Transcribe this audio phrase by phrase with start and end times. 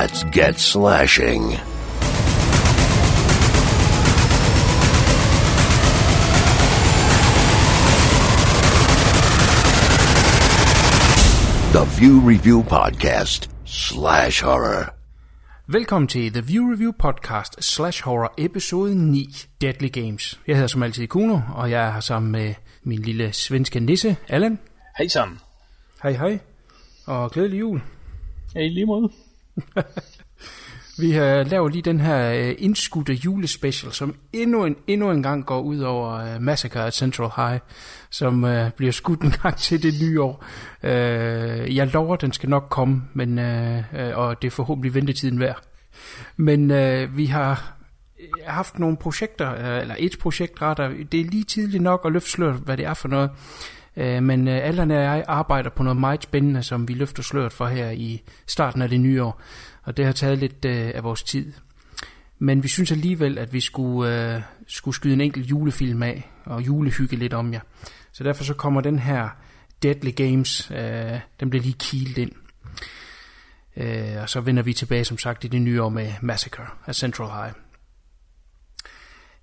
[0.00, 1.42] Let's get slashing.
[11.72, 14.94] The View Review Podcast slash horror.
[15.66, 19.26] Velkommen til The View Review Podcast slash horror episode 9,
[19.60, 20.40] Deadly Games.
[20.46, 24.16] Jeg hedder som altid Kuno, og jeg er her sammen med min lille svenske nisse,
[24.28, 24.58] Allan.
[24.98, 25.38] Hej sammen.
[26.02, 26.38] Hej hej,
[27.06, 27.82] og glædelig jul.
[28.54, 29.10] Ja, i lige måde.
[30.98, 35.46] Vi har lavet lige den her øh, indskudte julespecial, som endnu en, endnu en gang
[35.46, 37.60] går ud over øh, Massacre at Central High,
[38.10, 40.44] som øh, bliver skudt en gang til det nye år.
[40.82, 45.40] Øh, jeg lover, den skal nok komme, men, øh, øh, og det er forhåbentlig ventetiden
[45.40, 45.62] værd.
[46.36, 47.76] Men øh, vi har
[48.20, 50.90] øh, haft nogle projekter, øh, eller et projekt retter.
[51.12, 53.30] Det er lige tidligt nok at løfte sløret, hvad det er for noget.
[53.96, 57.52] Øh, men øh, Allan og jeg arbejder på noget meget spændende, som vi løfter sløret
[57.52, 59.40] for her i starten af det nye år.
[59.82, 61.52] Og det har taget lidt øh, af vores tid.
[62.38, 66.66] Men vi synes alligevel, at vi skulle, øh, skulle skyde en enkelt julefilm af, og
[66.66, 67.60] julehygge lidt om jer.
[68.12, 69.28] Så derfor så kommer den her
[69.82, 72.32] Deadly Games, øh, den bliver lige kilet ind.
[73.76, 76.94] Øh, og så vender vi tilbage, som sagt, i det nye år med Massacre af
[76.94, 77.63] Central High.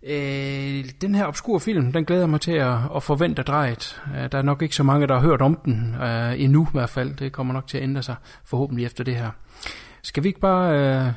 [0.04, 4.02] Øh, den her obskur film, den glæder mig til at, at forvente drejet.
[4.16, 6.72] Øh, der er nok ikke så mange, der har hørt om den, øh, endnu i
[6.74, 7.16] hvert fald.
[7.16, 9.32] Det kommer nok til at ændre sig, forhåbentlig efter det her.
[10.04, 11.12] Skal vi ikke bare øh,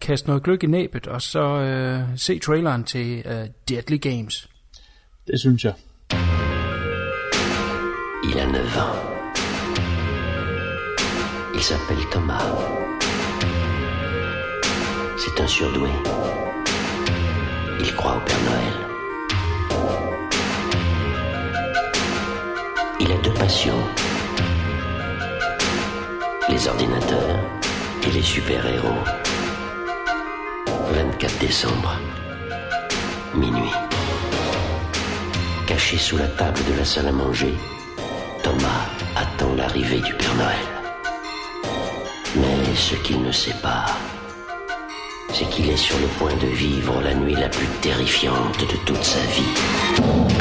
[0.00, 4.48] kaste noget gløk i næbet, og så øh, se traileren til øh, Deadly Games?
[5.26, 5.74] Det synes jeg.
[8.24, 9.20] Il a 9 ans.
[11.54, 12.42] Il s'appelle Thomas.
[15.18, 16.39] C'est un surdoué.
[17.82, 18.74] Il croit au Père Noël.
[23.00, 23.82] Il a deux passions.
[26.50, 27.38] Les ordinateurs
[28.06, 29.02] et les super-héros.
[30.92, 31.98] 24 décembre.
[33.34, 33.72] Minuit.
[35.66, 37.54] Caché sous la table de la salle à manger,
[38.42, 38.84] Thomas
[39.16, 40.66] attend l'arrivée du Père Noël.
[42.36, 43.86] Mais ce qu'il ne sait pas,
[45.32, 49.04] c'est qu'il est sur le point de vivre la nuit la plus terrifiante de toute
[49.04, 50.39] sa vie.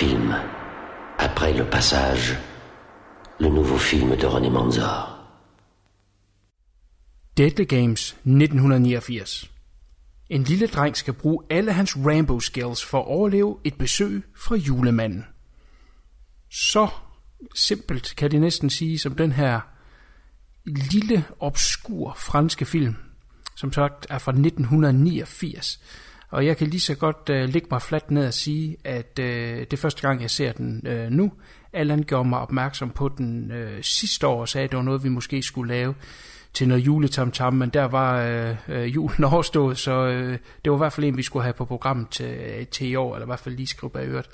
[0.00, 0.34] Film.
[1.18, 2.36] Après le passage,
[3.40, 5.18] le nouveau film de René Manzor.
[7.36, 9.50] Deadly Games 1989.
[10.30, 14.56] En lille dreng skal bruge alle hans Rambo skills for at overleve et besøg fra
[14.56, 15.24] julemanden.
[16.50, 16.88] Så
[17.54, 19.60] simpelt kan det næsten sige som den her
[20.66, 22.96] lille, obskur franske film,
[23.56, 25.80] som sagt er fra 1989.
[26.30, 29.58] Og jeg kan lige så godt øh, lægge mig fladt ned og sige, at øh,
[29.58, 31.32] det er første gang, jeg ser den øh, nu.
[31.72, 35.04] Allan gjorde mig opmærksom på den øh, sidste år og sagde, at det var noget,
[35.04, 35.94] vi måske skulle lave
[36.52, 40.78] til noget juletamtam, men der var øh, uh, julen overstået, så øh, det var i
[40.78, 43.28] hvert fald en, vi skulle have på programmet til, øh, til i år, eller i
[43.28, 44.28] hvert fald lige skrive bag øret.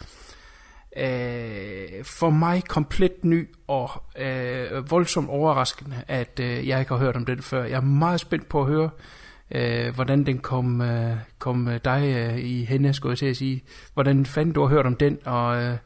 [0.97, 7.17] Øh, for mig komplet ny og øh, voldsomt overraskende, at øh, jeg ikke har hørt
[7.17, 7.65] om den før.
[7.65, 9.22] Jeg er meget spændt på at høre, øh,
[9.55, 13.37] Øh, hvordan den kom, øh, kom øh, dig øh, i hende, skulle jeg til at
[13.37, 13.63] sige.
[13.95, 15.77] Hvordan fanden du har hørt om den, og øh,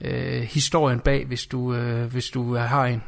[0.00, 3.02] øh, historien bag, hvis du, øh, hvis du øh, har en.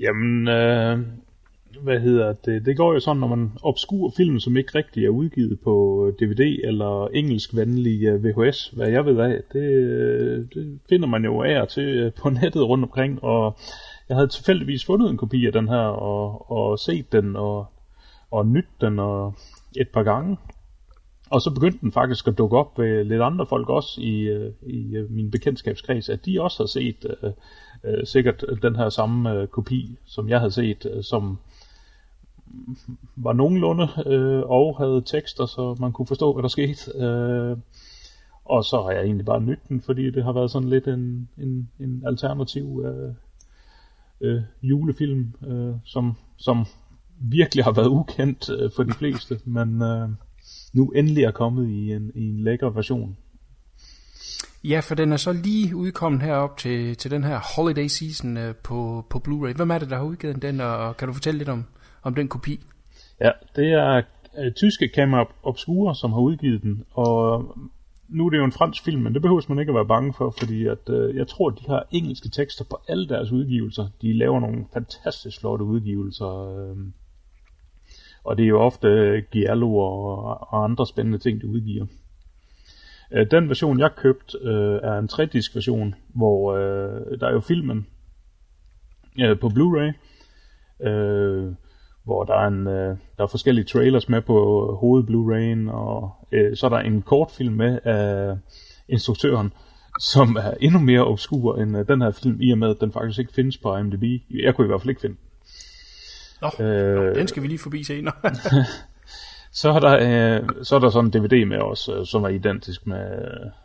[0.00, 0.98] Jamen, øh,
[1.82, 2.66] hvad hedder det?
[2.66, 6.60] Det går jo sådan, når man obskur film, som ikke rigtig er udgivet på DVD
[6.64, 12.30] eller engelskvenlig VHS, hvad jeg ved af, det, det finder man jo af til på
[12.30, 13.58] nettet rundt omkring, og
[14.12, 17.66] jeg havde tilfældigvis fundet en kopi af den her, og, og set den, og,
[18.30, 19.34] og nyt den og
[19.76, 20.36] et par gange.
[21.30, 24.52] Og så begyndte den faktisk at dukke op ved lidt andre folk også i, øh,
[24.62, 29.42] i øh, min bekendtskabskreds, at de også har set uh, uh, sikkert den her samme
[29.42, 31.38] uh, kopi, som jeg havde set, uh, som
[33.16, 36.80] var nogenlunde uh, og havde tekster, så man kunne forstå, hvad der skete.
[36.94, 37.58] Uh,
[38.44, 41.28] og så har jeg egentlig bare nyt den, fordi det har været sådan lidt en,
[41.38, 43.14] en, en alternativ uh,
[44.22, 46.66] øh, julefilm, øh, som, som
[47.20, 50.08] virkelig har været ukendt øh, for de fleste, men øh,
[50.72, 53.16] nu endelig er kommet i en, i en lækker version.
[54.64, 58.54] Ja, for den er så lige udkommet herop til, til den her holiday season øh,
[58.54, 59.56] på, på Blu-ray.
[59.56, 61.64] Hvem er det, der har udgivet den, og kan du fortælle lidt om,
[62.02, 62.60] om den kopi?
[63.20, 64.02] Ja, det er
[64.38, 67.44] øh, tyske Camera Obscure, som har udgivet den, og
[68.12, 70.14] nu er det jo en fransk film, men det behøver man ikke at være bange
[70.14, 73.88] for, fordi at, øh, jeg tror, at de har engelske tekster på alle deres udgivelser.
[74.02, 76.76] De laver nogle fantastisk flotte udgivelser, øh,
[78.24, 81.86] og det er jo ofte øh, Giallo og, og andre spændende ting, de udgiver.
[83.12, 87.40] Øh, den version, jeg købt, øh, er en 3-disk version, hvor øh, der er jo
[87.40, 87.86] filmen
[89.20, 89.92] øh, på Blu-ray,
[90.88, 91.52] øh,
[92.04, 94.34] hvor der er, en, øh, der er forskellige trailers med på
[94.80, 98.36] hoved Blu-ray'en, og øh, så er der en kortfilm med af
[98.88, 99.52] instruktøren,
[100.00, 102.92] som er endnu mere obskur end øh, den her film, i og med at den
[102.92, 104.22] faktisk ikke findes på IMDb.
[104.30, 105.24] Jeg kunne i hvert fald ikke finde den.
[106.42, 108.14] Nå, øh, nå den skal vi lige forbi senere.
[109.60, 109.94] så, er der,
[110.40, 113.06] øh, så er der sådan en DVD med os, øh, som er identisk med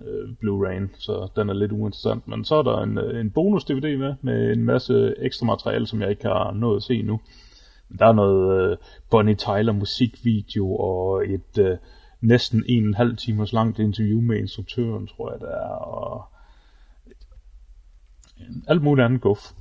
[0.08, 2.28] øh, Blu-ray, så den er lidt uinteressant.
[2.28, 6.02] Men så er der en, øh, en bonus-DVD med, med en masse ekstra materiale, som
[6.02, 7.20] jeg ikke har nået at se nu.
[8.00, 8.78] Der er noget øh,
[9.12, 11.78] Bonnie Tyler musikvideo og et øh,
[12.22, 16.26] næsten en og en halv timers langt interview med instruktøren, tror jeg det er, og
[18.68, 19.52] alt muligt andet guf.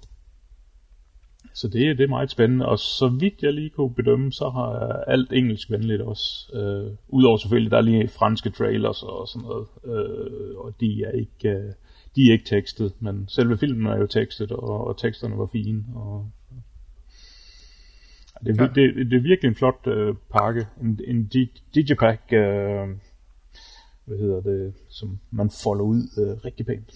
[1.54, 4.70] Så det, det er meget spændende, og så vidt jeg lige kunne bedømme, så har
[5.06, 6.52] alt engelsk venligt også.
[6.54, 11.10] Øh, Udover selvfølgelig, der er lige franske trailers og sådan noget, øh, og de er
[11.10, 11.48] ikke...
[11.48, 11.72] Øh,
[12.16, 15.84] de er ikke tekstet, men selve filmen er jo tekstet, og, og teksterne var fine,
[15.94, 16.30] og
[18.44, 18.66] det, ja.
[18.66, 20.66] det, det er virkelig en flot øh, pakke.
[20.82, 21.30] En, en
[21.74, 22.88] digipack, øh,
[24.04, 26.92] hvad hedder det, som man folder ud øh, rigtig pænt.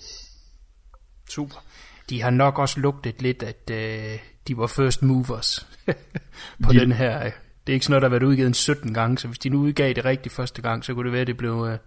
[1.31, 1.65] Super.
[2.11, 5.69] De har nok også lugtet lidt, at øh, de var first movers
[6.65, 6.81] på de...
[6.81, 7.31] den her.
[7.67, 9.49] Det er ikke sådan noget, der har været udgivet en 17 gange, så hvis de
[9.49, 11.79] nu udgav det rigtigt første gang, så kunne det være, at det blev øh,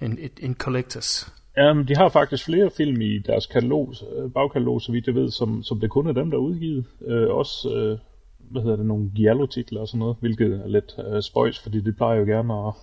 [0.00, 1.32] en, en, en collectors.
[1.56, 5.14] Ja, men de har faktisk flere film i deres katalog, øh, bagkatalog, så vidt jeg
[5.14, 6.84] ved, som, som det kun er dem, der er udgivet.
[7.06, 7.98] Øh, også øh,
[8.50, 11.96] hvad hedder det, nogle Giallo-titler og sådan noget, hvilket er lidt uh, spøjs, fordi det
[11.96, 12.74] plejer jo gerne at,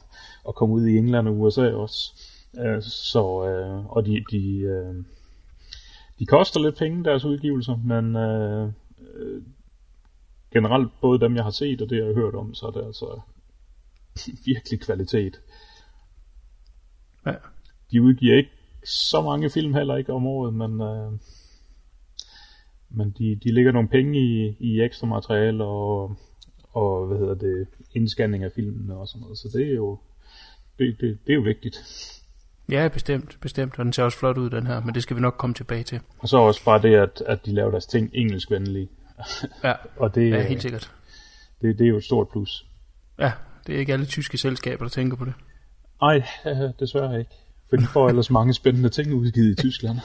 [0.48, 2.14] at komme ud i England og USA også.
[2.54, 4.96] Uh, så, uh, og de, de, uh,
[6.20, 8.68] de koster lidt penge, deres udgivelser, men uh,
[8.98, 9.44] uh,
[10.54, 12.86] generelt både dem, jeg har set og det, jeg har hørt om, så er det
[12.86, 13.20] altså
[14.46, 15.42] virkelig kvalitet.
[17.26, 17.34] Ja.
[17.92, 18.52] De udgiver ikke
[18.84, 20.82] så mange film heller ikke om året, men...
[20.82, 21.14] Uh,
[22.96, 26.16] men de, de lægger nogle penge i, i ekstra materiale og,
[26.74, 29.38] og hvad hedder det, indscanning af filmen og sådan noget.
[29.38, 30.00] Så det er jo,
[30.80, 31.76] det, det, det er jo vigtigt.
[32.72, 33.80] Ja, bestemt, bestemt.
[33.80, 35.84] Og den ser også flot ud, den her, men det skal vi nok komme tilbage
[35.84, 36.00] til.
[36.20, 38.90] Og så også bare det, at, at de laver deres ting engelskvenlige.
[39.64, 40.92] Ja, og det, ja helt sikkert.
[41.62, 42.66] Det, det er jo et stort plus.
[43.20, 43.32] Ja,
[43.68, 45.34] det er ikke alle tyske selskaber, der tænker på det.
[46.02, 46.24] Nej,
[46.80, 47.32] desværre ikke.
[47.70, 49.98] For de får ellers mange spændende ting udgivet i Tyskland.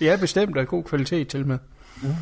[0.00, 1.58] ja, bestemt, og god kvalitet til med.
[2.02, 2.16] Ja.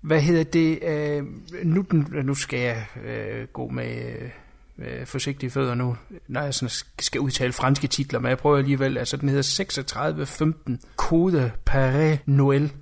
[0.00, 0.78] Hvad hedder det?
[0.82, 1.24] Øh,
[1.64, 1.86] nu,
[2.22, 4.30] nu skal jeg øh, gå med øh,
[4.78, 5.96] øh forsigtige fødder nu,
[6.28, 8.98] når jeg sådan skal udtale franske titler, men jeg prøver alligevel.
[8.98, 12.72] Altså, den hedder 3615 Code Paris Noël,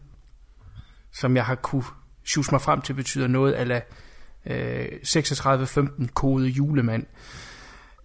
[1.13, 1.85] som jeg har kunne
[2.25, 3.83] sjuse mig frem til, betyder noget af
[4.47, 7.50] øh, 3615 Kode Julemand øh,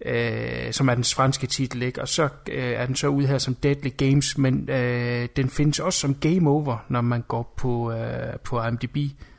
[0.04, 2.00] øh, som er den franske titel, ikke?
[2.00, 5.80] og så øh, er den så ude her som Deadly Games, men øh, den findes
[5.80, 8.96] også som Game Over, når man går på, øh, på IMDb.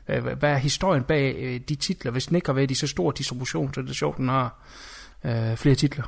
[0.08, 2.12] Øh, hvad er historien bag øh, de titler?
[2.12, 4.68] Hvis den ikke har været i så stor distribution, så er det sjovt, den har
[5.24, 6.04] øh, flere titler.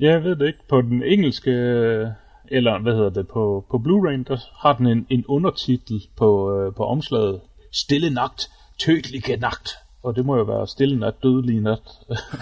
[0.00, 0.58] Ja, jeg ved det ikke.
[0.68, 2.06] På den engelske, øh,
[2.48, 6.74] eller hvad hedder det, på, på Blu-ray, der har den en, en undertitel på, øh,
[6.74, 7.40] på omslaget.
[7.72, 9.70] Stille nagt, tødelige nagt
[10.04, 11.80] og det må jo være Stille Nat, Dødelig Nat,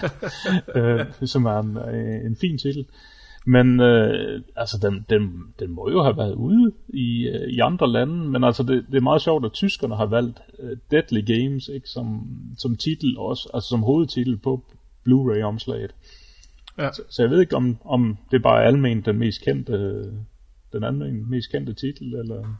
[0.75, 2.85] øh, som er en, øh, en fin titel.
[3.45, 7.91] Men øh, altså, den, den, den må jo have været ude i, øh, i andre
[7.91, 11.67] lande, men altså, det, det er meget sjovt, at tyskerne har valgt uh, Deadly Games
[11.67, 12.27] ikke, som,
[12.57, 14.63] som titel også, altså som hovedtitel på
[15.03, 15.95] Blu-ray-omslaget.
[16.77, 16.91] Ja.
[16.91, 20.03] Så, så jeg ved ikke, om, om det bare er almen den mest kendte,
[20.73, 22.57] den anden mest kendte titel, eller...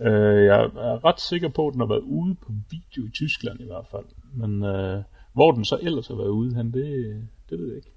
[0.00, 3.60] Øh, jeg er ret sikker på, at den har været ude på video i Tyskland
[3.60, 4.04] i hvert fald.
[4.32, 5.02] Men øh,
[5.32, 7.90] hvor den så ellers har været ude, han, det, det ved jeg ikke.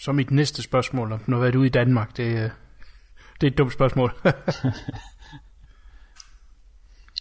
[0.00, 2.52] Så mit næste spørgsmål, om den har været ude i Danmark, det,
[3.40, 4.12] det er et dumt spørgsmål.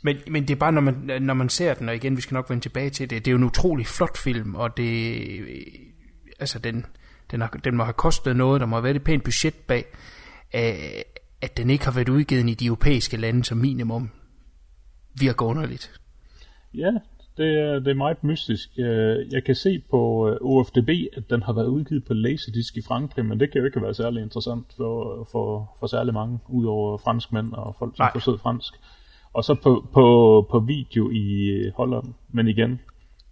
[0.05, 2.35] men, men det er bare, når man, når man ser den, og igen, vi skal
[2.35, 5.21] nok vende tilbage til det, det er jo en utrolig flot film, og det,
[6.39, 6.85] altså den,
[7.31, 9.85] den, har, den må have kostet noget, der må have været et pænt budget bag
[11.41, 14.09] at den ikke har været udgivet i de europæiske lande som minimum,
[15.19, 15.99] virker underligt.
[16.73, 16.91] Ja,
[17.37, 18.69] det er, det er meget mystisk.
[18.77, 22.81] Øh, jeg kan se på øh, OFDB, at den har været udgivet på Laserdisc i
[22.81, 26.97] Frankrig, men det kan jo ikke være særlig interessant for, for, for særlig mange, udover
[26.97, 28.73] franskmænd og folk, som forstår fransk.
[29.33, 32.79] Og så på, på, på video i Holland, men igen,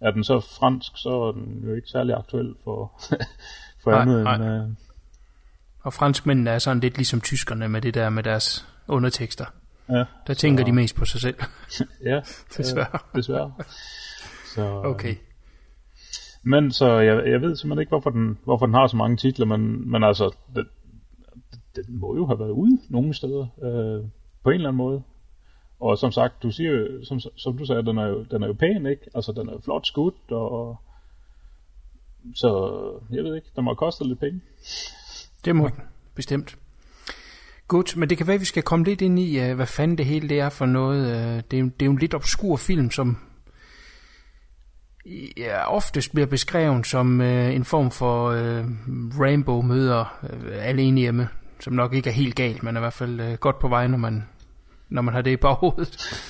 [0.00, 2.92] er den så fransk, så er den jo ikke særlig aktuel for,
[3.82, 4.34] for Nej, andet nej.
[4.34, 4.76] end...
[5.88, 9.44] Og franskmændene er sådan lidt ligesom tyskerne med det der med deres undertekster.
[9.90, 11.36] ja, Der tænker Så- de mest på sig selv.
[12.10, 12.20] ja,
[12.56, 12.98] Desværre.
[13.14, 13.52] Desværre.
[14.54, 15.14] Så, Okay.
[16.42, 19.46] Men så jeg, jeg ved simpelthen ikke, hvorfor den, hvorfor den har så mange titler,
[19.46, 20.66] men, men altså, den,
[21.76, 24.08] den må jo have været ude nogle steder, øh,
[24.44, 25.02] på en eller anden måde.
[25.80, 28.46] Og som sagt, du siger jo, som, som du sagde, den er, jo, den er
[28.46, 29.02] jo pæn, ikke?
[29.14, 30.76] Altså, den er jo flot skudt, og
[32.34, 32.50] så
[33.10, 34.40] jeg ved ikke, den må have kostet lidt penge.
[35.44, 35.80] Det må den,
[36.14, 36.56] bestemt.
[37.68, 39.98] Godt, men det kan være, at vi skal komme lidt ind i, øh, hvad fanden
[39.98, 41.06] det hele det er for noget.
[41.16, 43.16] Øh, det, er, jo- det er jo en lidt obskur film, som
[45.36, 48.64] ja, oftest bliver beskrevet som uh, en form for uh,
[49.20, 51.28] Rainbow møder uh, alene hjemme,
[51.60, 53.86] som nok ikke er helt galt, men er i hvert fald uh, godt på vej,
[53.86, 54.24] når man,
[54.88, 56.24] når man har det i baghovedet.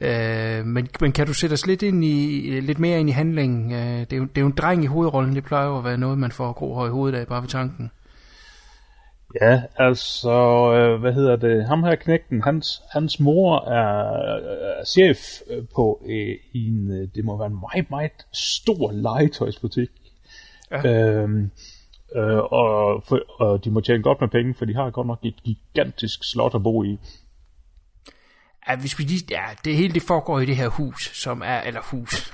[0.00, 3.64] Uh, men, men kan du sætte os lidt, ind i, lidt mere ind i handlingen?
[3.72, 5.84] Uh, det, er jo, det er jo en dreng i hovedrollen, det plejer jo at
[5.84, 7.90] være noget, man får grå i hovedet af, bare ved tanken.
[9.40, 10.30] Ja, altså,
[10.74, 14.14] øh, hvad hedder det, ham her knægten, hans, hans mor er,
[14.80, 15.18] er chef
[15.50, 19.88] øh, på øh, en, øh, det må være en meget, meget stor legetøjsbutik.
[20.70, 20.86] Ja.
[20.86, 21.50] Øhm,
[22.16, 25.18] øh, og, for, og de må tjene godt med penge, for de har godt nok
[25.22, 26.98] et gigantisk slot at bo i.
[28.68, 31.60] Ja, hvis vi lige, ja, det hele det foregår i det her hus, som er,
[31.60, 32.32] eller hus.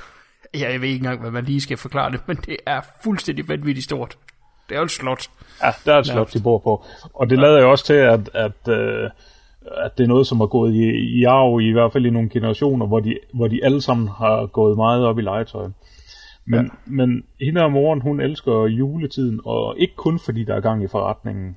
[0.55, 3.49] Ja, jeg ved ikke engang, hvad man lige skal forklare det, men det er fuldstændig
[3.49, 4.19] vanvittigt stort.
[4.69, 5.31] Det er jo et slot.
[5.63, 6.85] Ja, der er et slot, de bor på.
[7.15, 9.11] Og det lader jo også til, at, at, øh,
[9.85, 12.29] at det er noget, som har gået i, i arv, i hvert fald i nogle
[12.29, 15.69] generationer, hvor de, hvor de alle sammen har gået meget op i legetøj.
[16.45, 16.71] Men, ja.
[16.87, 20.89] men hende og moren, hun elsker juletiden, og ikke kun fordi der er gang i
[20.89, 21.57] forretningen.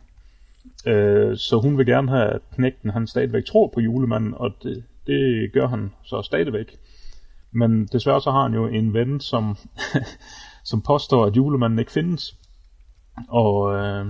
[0.86, 4.84] Øh, så hun vil gerne have, at knægten han stadigvæk tror på julemanden, og det,
[5.08, 6.78] det gør han så stadigvæk.
[7.52, 9.58] Men desværre så har han jo en ven, som,
[10.70, 12.36] som påstår, at julemanden ikke findes.
[13.28, 14.06] Og øh,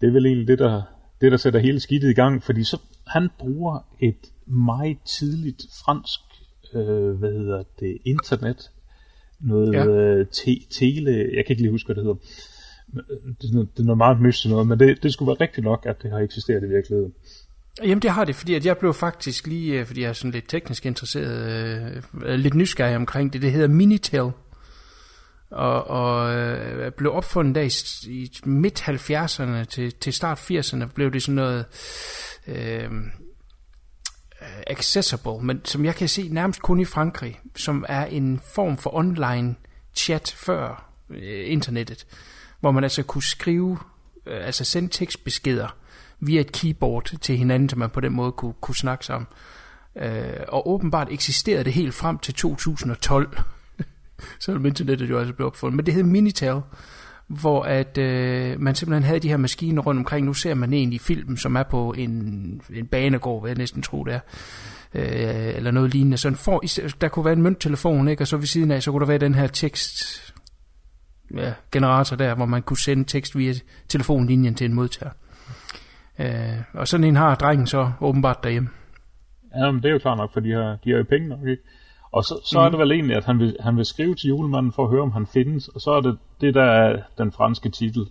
[0.00, 0.82] det er vel egentlig det der,
[1.20, 6.20] det, der sætter hele skidtet i gang, fordi så han bruger et meget tidligt fransk,
[6.74, 8.70] øh, hvad hedder det, internet,
[9.40, 9.86] noget Ja.
[9.86, 12.16] øh, te, tele, jeg kan ikke lige huske, hvad det hedder.
[13.42, 15.64] Det er noget, det er noget meget mystisk noget, men det, det skulle være rigtigt
[15.64, 17.12] nok, at det har eksisteret i virkeligheden.
[17.82, 20.30] Jamen det har det, fordi at jeg blev faktisk lige, øh, fordi jeg er sådan
[20.30, 23.42] lidt teknisk interesseret, øh, lidt nysgerrig omkring det.
[23.42, 24.30] Det hedder Minitel.
[25.50, 31.12] Og, og øh, blev opfundet der i, i midt 70'erne til, til start 80'erne, blev
[31.12, 31.64] det sådan noget
[32.46, 32.84] øh,
[34.42, 38.78] øh, accessible, men som jeg kan se nærmest kun i Frankrig, som er en form
[38.78, 39.54] for online
[39.94, 42.06] chat før øh, internettet,
[42.60, 43.78] hvor man altså kunne skrive,
[44.26, 45.76] øh, altså sende tekstbeskeder
[46.20, 49.26] via et keyboard til hinanden, så man på den måde kunne, kunne snakke sammen.
[49.96, 53.38] Øh, og åbenbart eksisterede det helt frem til 2012,
[54.44, 55.76] selvom internettet jo altså blev opfundet.
[55.76, 56.60] Men det hed Minitel,
[57.28, 60.26] hvor at øh, man simpelthen havde de her maskiner rundt omkring.
[60.26, 62.10] Nu ser man en i filmen, som er på en,
[62.74, 64.20] en banegård, hvad jeg næsten tror det er.
[64.94, 66.16] Øh, eller noget lignende.
[66.16, 66.62] Så en for,
[67.00, 68.22] der kunne være en mønttelefon, ikke?
[68.22, 70.34] og så ved siden af, så kunne der være den her tekst
[71.36, 73.52] ja, generator der, hvor man kunne sende tekst via
[73.88, 75.12] telefonlinjen til en modtager.
[76.18, 78.68] Øh, og sådan en har drengen så åbenbart derhjemme.
[79.56, 81.46] Ja, men det er jo klart nok, for de har, de har jo penge nok,
[81.46, 81.62] ikke?
[82.12, 82.64] Og så, så mm.
[82.64, 85.02] er det vel egentlig, at han vil, han vil skrive til julemanden for at høre,
[85.02, 88.06] om han findes, og så er det det, der er den franske titel.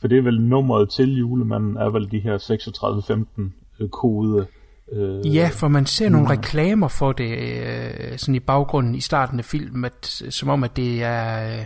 [0.00, 4.46] For det er vel nummeret til julemanden, er vel de her 3615 øh, kode.
[4.92, 9.38] Øh, Ja, for man ser nogle reklamer for det øh, sådan i baggrunden i starten
[9.38, 11.64] af filmen, at, som om at det er øh,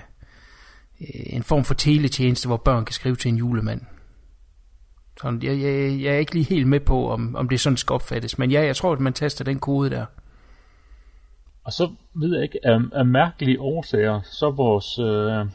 [1.26, 3.80] en form for teletjeneste, hvor børn kan skrive til en julemand.
[5.20, 7.94] Så jeg, jeg, jeg er ikke lige helt med på, om, om det sådan skal
[7.94, 10.06] opfattes, men ja, jeg tror, at man taster den kode der.
[11.68, 14.98] Og så ved jeg ikke, af, af mærkelige årsager, så vores...
[14.98, 15.50] Øh,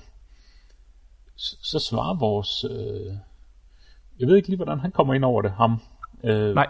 [1.36, 2.65] så, så svarer vores...
[2.72, 3.13] Øh,
[4.20, 5.82] jeg ved ikke lige, hvordan han kommer ind over det, ham.
[6.24, 6.67] Øh, Nej,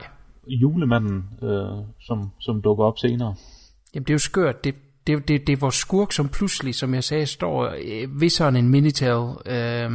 [0.48, 3.36] Julemanden, øh, som, som dukker op senere.
[3.96, 4.64] Jamen, det er jo skørt.
[4.64, 4.76] Det,
[5.08, 8.56] det, det, det er vores skurk, som pludselig, som jeg sagde, står øh, ved sådan
[8.56, 9.92] en Minitel øh,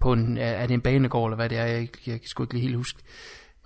[0.00, 2.42] på en, er det en banegård, eller hvad det er, jeg, ikke- jeg kan sgu
[2.42, 3.02] ikke lige helt huske.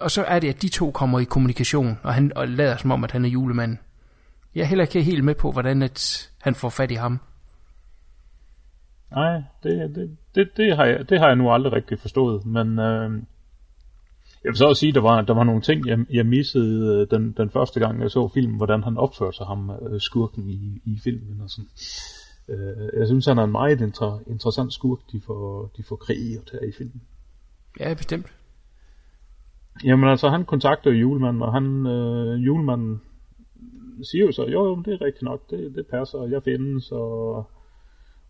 [0.00, 2.90] Og så er det, at de to kommer i kommunikation, og han og lader som
[2.90, 3.78] om, at han er julemanden.
[4.54, 7.20] Jeg er heller ikke helt med på, hvordan at han får fat i ham.
[9.10, 12.78] Nej, det, det, det, det, har jeg, det har jeg nu aldrig rigtig forstået, men
[12.78, 13.10] øh,
[14.44, 17.00] jeg vil så også sige, at der var, der var nogle ting, jeg, jeg missede
[17.00, 20.48] øh, den, den første gang, jeg så filmen, hvordan han opførte sig, ham øh, skurken
[20.48, 21.70] i, i filmen og sådan.
[22.48, 26.50] Øh, jeg synes, han er en meget inter, interessant skurk, de får, de får kreeret
[26.52, 27.02] her i filmen.
[27.80, 28.26] Ja, bestemt.
[29.84, 33.00] Jamen altså, han kontakter julemanden, og han, øh, julemanden
[34.04, 37.36] siger jo så, jo, jo, det er rigtigt nok, det, det passer, jeg findes, og,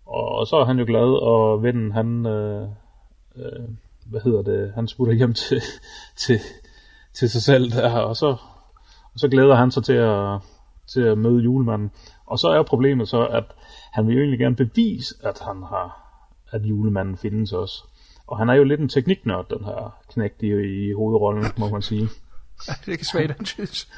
[0.07, 2.69] og, og så er han jo glad, og vennen, han, øh,
[3.37, 3.69] øh,
[4.07, 5.61] hvad hedder det, han smutter hjem til,
[6.17, 6.41] til,
[7.13, 8.37] til sig selv der, og så,
[9.13, 10.41] og så glæder han sig til at,
[10.87, 11.91] til at møde julemanden.
[12.27, 13.45] Og så er problemet så, at
[13.93, 16.03] han vil jo egentlig gerne bevise, at han har,
[16.51, 17.85] at julemanden findes også.
[18.27, 20.47] Og han er jo lidt en tekniknørd, den her knægt i,
[20.89, 22.09] i hovedrollen, må man sige.
[22.87, 23.89] det kan svagt antydes.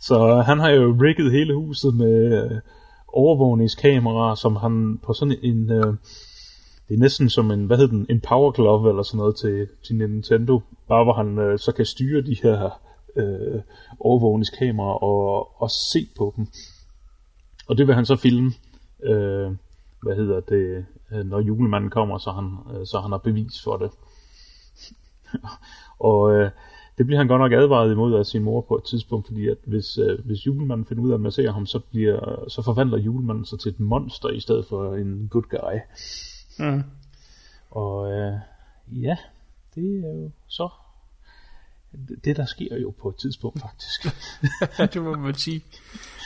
[0.00, 2.60] Så han har jo rigget hele huset med øh,
[3.08, 5.70] overvågningskameraer, som han på sådan en...
[5.70, 5.94] Øh,
[6.88, 9.68] det er næsten som en, hvad hedder den, en power glove eller sådan noget til,
[9.86, 12.80] til Nintendo, bare hvor han øh, så kan styre de her
[13.16, 13.60] øh,
[14.00, 16.46] overvågningskameraer og, og se på dem.
[17.68, 18.52] Og det vil han så filme,
[19.02, 19.52] øh,
[20.02, 23.76] hvad hedder det, øh, når julemanden kommer, så han, øh, så han har bevis for
[23.76, 23.90] det.
[26.10, 26.50] og øh,
[26.98, 29.56] det bliver han godt nok advaret imod af sin mor på et tidspunkt, fordi at
[29.64, 32.98] hvis, øh, hvis julemanden finder ud af, at man ser ham, så, bliver, så forvandler
[32.98, 35.78] julemanden sig til et monster i stedet for en good guy.
[36.58, 36.82] Mm.
[37.70, 38.32] Og øh,
[38.86, 39.16] ja,
[39.74, 40.68] det er jo så
[42.24, 44.06] det, der sker jo på et tidspunkt faktisk.
[44.94, 45.62] det må man sige.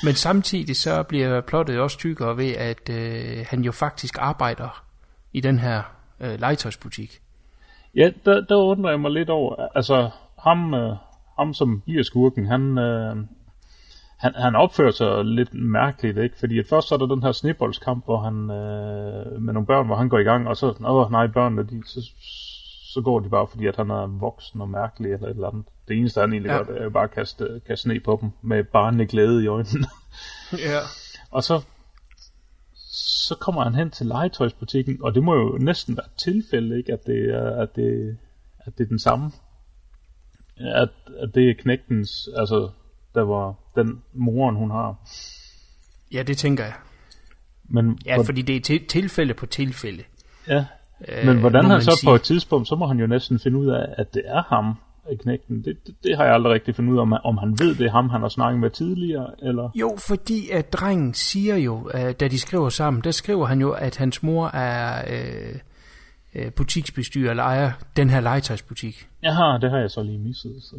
[0.05, 4.85] Men samtidig så bliver plottet også tykkere ved, at øh, han jo faktisk arbejder
[5.33, 5.83] i den her
[6.21, 7.21] øh, legetøjsbutik.
[7.97, 10.11] Ja, der, der undrer jeg mig lidt over, altså
[10.43, 10.97] ham, øh,
[11.39, 13.17] ham som bliver skurken, han, øh,
[14.19, 16.39] han, han opfører sig lidt mærkeligt, ikke?
[16.39, 19.87] Fordi at først så er der den her sneboldskamp, hvor han, øh, med nogle børn,
[19.87, 22.01] hvor han går i gang, og så, åh nej, børnene, de, så,
[22.95, 25.65] så går de bare, fordi at han er voksen og mærkelig eller et eller andet.
[25.89, 26.57] Det eneste, han egentlig ja.
[26.57, 29.47] gør, det er jo bare at kaste, kaste sne på dem, med barnlig glæde i
[29.47, 29.87] øjnene.
[30.71, 30.79] ja.
[31.31, 31.63] Og så,
[33.27, 36.93] så kommer han hen til legetøjsbutikken, og det må jo næsten være et tilfælde, ikke?
[36.93, 38.19] At det er, at det,
[38.59, 39.31] at det er den samme.
[40.75, 40.89] At,
[41.23, 42.71] at det er knægtens, altså,
[43.15, 44.97] der var den moren, hun har.
[46.13, 46.75] Ja, det tænker jeg.
[47.65, 48.25] Men, ja, hvor...
[48.25, 50.03] fordi det er til, tilfælde på tilfælde.
[50.49, 50.65] Ja,
[51.25, 52.09] men hvordan han så sige.
[52.09, 54.75] på et tidspunkt, så må han jo næsten finde ud af, at det er ham,
[55.23, 55.65] knægten.
[55.65, 57.87] Det, det, det har jeg aldrig rigtig fundet ud af, om, om han ved, det
[57.87, 59.71] er ham, han har snakket med tidligere, eller?
[59.75, 63.71] Jo, fordi at drengen siger jo, uh, da de skriver sammen, der skriver han jo,
[63.71, 65.61] at hans mor er uh,
[66.39, 69.09] uh, butiksbestyrer, eller ejer den her legetøjsbutik.
[69.23, 70.63] Jaha, det har jeg så lige misset.
[70.63, 70.77] Så.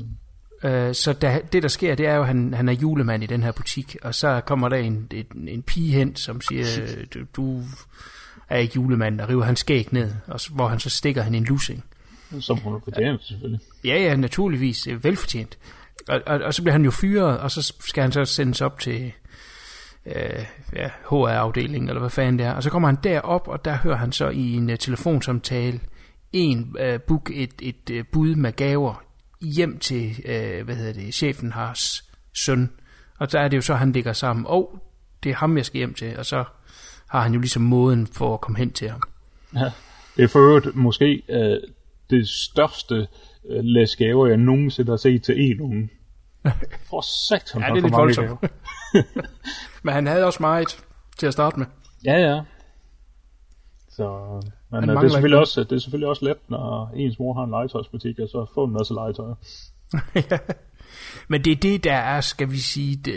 [0.63, 3.27] Uh, så da, det der sker, det er jo, at han, han er julemand i
[3.27, 6.65] den her butik, og så kommer der en, en, en pige hen, som siger,
[7.13, 7.63] du, du
[8.49, 11.43] er ikke julemand, og river hans skæg ned, og, hvor han så stikker han en
[11.43, 11.83] lussing.
[12.39, 13.59] Som hun har fortjent, selvfølgelig.
[13.83, 14.87] Ja, ja, naturligvis.
[15.01, 15.57] Velfortjent.
[16.07, 18.79] Og, og, og så bliver han jo fyret, og så skal han så sendes op
[18.79, 19.11] til
[20.05, 22.53] øh, ja, HR-afdelingen, eller hvad fanden det er.
[22.53, 25.79] Og så kommer han derop, og der hører han så i en uh, telefonsamtale
[26.33, 29.03] en uh, book et, et uh, bud med gaver
[29.41, 31.79] hjem til, uh, hvad hedder det, chefen har
[32.45, 32.71] søn.
[33.19, 34.45] Og så er det jo så, han ligger sammen.
[34.45, 34.79] Og oh,
[35.23, 36.17] det er ham, jeg skal hjem til.
[36.17, 36.43] Og så
[37.09, 39.01] har han jo ligesom måden for at komme hen til ham.
[39.55, 39.71] Ja,
[40.17, 41.69] det er for øvrigt måske uh,
[42.09, 43.07] det største
[43.43, 45.89] uh, læs gaver, jeg nogensinde har set til en unge.
[46.89, 48.39] For satan, ja, det er lidt voldsomt.
[49.83, 50.85] Men han havde også meget
[51.17, 51.65] til at starte med.
[52.05, 52.41] Ja, ja.
[53.89, 54.39] Så,
[54.71, 57.49] men det er, selvfølgelig også, det er selvfølgelig også let, når ens mor har en
[57.49, 59.33] legetøjsbutik, og så få en masse legetøj.
[60.31, 60.37] ja.
[61.27, 63.13] Men det er det, der er, skal vi sige,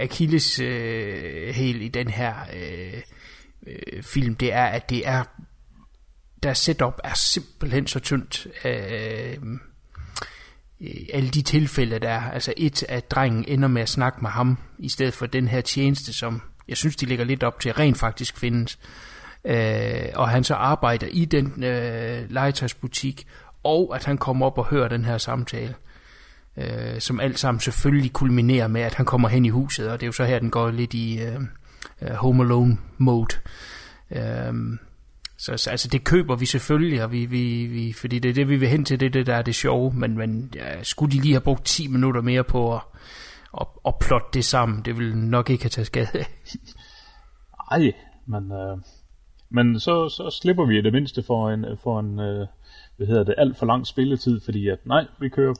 [0.00, 3.02] Achilles øh, helt i den her øh,
[3.66, 5.24] øh, film, det er, at det er,
[6.42, 8.46] der setup er simpelthen så tyndt.
[8.64, 9.38] Øh,
[10.80, 12.30] Øh, alle de tilfælde, der er.
[12.30, 15.60] Altså et, at drengen ender med at snakke med ham, i stedet for den her
[15.60, 18.78] tjeneste, som jeg synes, de ligger lidt op til, rent faktisk findes.
[19.44, 23.26] Øh, og han så arbejder i den øh, legetøjsbutik,
[23.64, 25.74] og at han kommer op og hører den her samtale.
[26.56, 30.06] Øh, som alt sammen selvfølgelig kulminerer med, at han kommer hen i huset, og det
[30.06, 31.40] er jo så her, den går lidt i øh,
[32.02, 33.36] øh Home Alone mode.
[34.10, 34.54] Øh,
[35.38, 38.48] så, så altså det køber vi selvfølgelig, og vi, vi, vi, fordi det er det,
[38.48, 41.22] vi vil hen til, det, det der er det sjove, men, men ja, skulle de
[41.22, 42.80] lige have brugt 10 minutter mere på at,
[43.60, 46.26] at, at plotte det sammen, det vil nok ikke have taget skade af.
[47.70, 47.92] Ej,
[48.26, 48.78] men, øh,
[49.50, 52.46] men så, så slipper vi i det mindste for en, for en øh,
[52.96, 55.54] hvad hedder det, alt for lang spilletid, fordi at nej, vi kører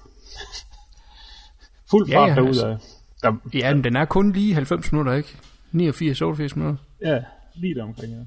[1.90, 2.72] fuld fart ja, ja, derudad.
[2.72, 5.36] Altså, der, ja, men den er kun lige 90 minutter, ikke?
[5.72, 6.84] 89, 88 minutter.
[7.00, 7.22] Ja,
[7.54, 8.24] lige der omkring, ja.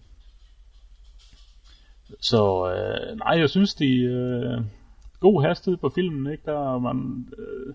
[2.22, 4.64] Så øh, nej, jeg synes, de øh,
[5.20, 6.44] god hastighed på filmen, ikke?
[6.46, 7.74] Der er man øh,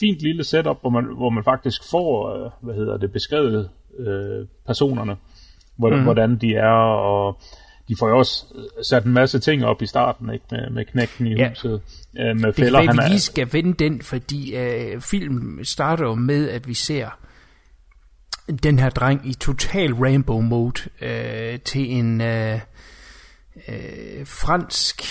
[0.00, 4.46] fint lille setup, hvor man, hvor man faktisk får, øh, hvad hedder det, beskrevet øh,
[4.66, 5.16] personerne,
[5.76, 6.04] hvordan, mm.
[6.04, 7.40] hvordan de er, og
[7.88, 8.44] de får jo også
[8.82, 10.44] sat en masse ting op i starten, ikke?
[10.50, 11.48] Med, med knækken i ja.
[11.48, 11.80] huset.
[12.18, 16.14] Øh, med fælder, det er, vi lige skal vende den, fordi øh, filmen starter jo
[16.14, 17.18] med, at vi ser
[18.62, 22.60] den her dreng i total rainbow mode øh, til en øh,
[23.68, 25.02] øh, fransk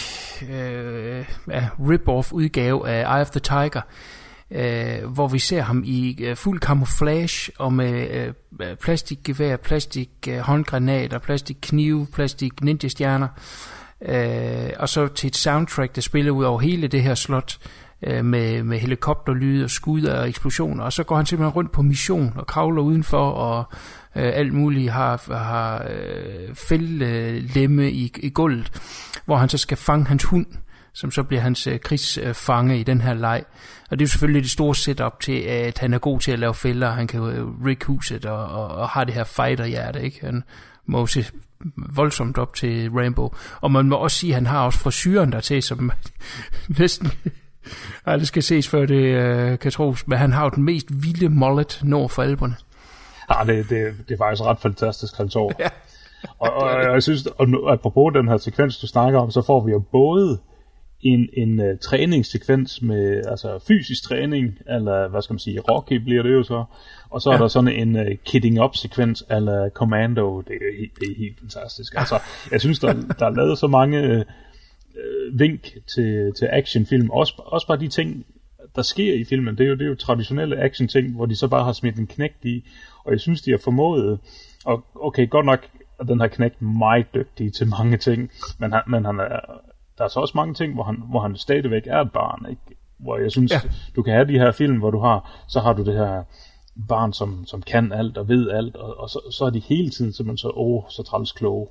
[0.49, 3.81] øh, ja, rip-off udgave af Eye of the Tiger,
[4.51, 8.09] øh, hvor vi ser ham i øh, fuld camouflage og med
[8.59, 13.27] øh, plastikgevær, plastik øh, håndgranater, plastik knive, plastik ninja-stjerner,
[14.01, 17.59] øh, og så til et soundtrack, der spiller ud over hele det her slot,
[18.01, 21.81] øh, med, med helikopterlyde og skud og eksplosioner, og så går han simpelthen rundt på
[21.81, 23.63] mission og kravler udenfor og
[24.17, 28.71] øh, alt muligt har, har øh, fældlemme i, i gulvet,
[29.25, 30.45] hvor han så skal fange hans hund,
[30.93, 33.43] som så bliver hans øh, krigsfange i den her leg.
[33.89, 36.39] Og det er jo selvfølgelig det store setup til, at han er god til at
[36.39, 40.25] lave fælder, han kan øh, rig huset og, og, og har det her fighterhjerte, ikke?
[40.25, 40.43] Han
[40.85, 41.25] må se
[41.75, 43.29] voldsomt op til Rainbow.
[43.61, 45.91] Og man må også sige, at han har også frisyren der til, som
[46.79, 47.11] næsten
[48.05, 50.87] aldrig det skal ses før det øh, kan tros, men han har jo den mest
[50.89, 52.55] vilde mullet nord for alberne.
[53.29, 55.53] Ja, det, det, det er faktisk ret fantastisk, han så.
[55.59, 55.69] Ja.
[56.39, 59.41] og, og, og, jeg synes, og nu, apropos den her sekvens, du snakker om, så
[59.41, 60.39] får vi jo både
[61.01, 66.23] en, en uh, træningssekvens med altså fysisk træning, eller hvad skal man sige, Rocky bliver
[66.23, 66.63] det jo så,
[67.09, 67.35] og så ja.
[67.35, 71.39] er der sådan en uh, kidding up sekvens eller Commando, det er, det er helt
[71.39, 71.93] fantastisk.
[71.97, 72.19] Altså,
[72.51, 75.61] jeg synes, der, der er lavet så mange uh, vink
[75.95, 78.25] til, til actionfilm, også, også bare de ting,
[78.75, 81.35] der sker i filmen, det er jo, det er jo traditionelle action ting, hvor de
[81.35, 82.65] så bare har smidt en knægt i,
[83.07, 84.19] og jeg synes, de har formået,
[84.65, 88.81] og okay, godt nok er den her knægt meget dygtig til mange ting, men han,
[88.87, 89.39] men han er,
[89.97, 92.61] der er så også mange ting, hvor han, hvor han stadigvæk er et barn, ikke?
[92.97, 93.59] hvor jeg synes, ja.
[93.95, 96.23] du kan have de her film, hvor du har, så har du det her
[96.87, 99.89] barn, som, som kan alt og ved alt, og, og så, så er de hele
[99.89, 101.67] tiden simpelthen så, åh, så træls kloge.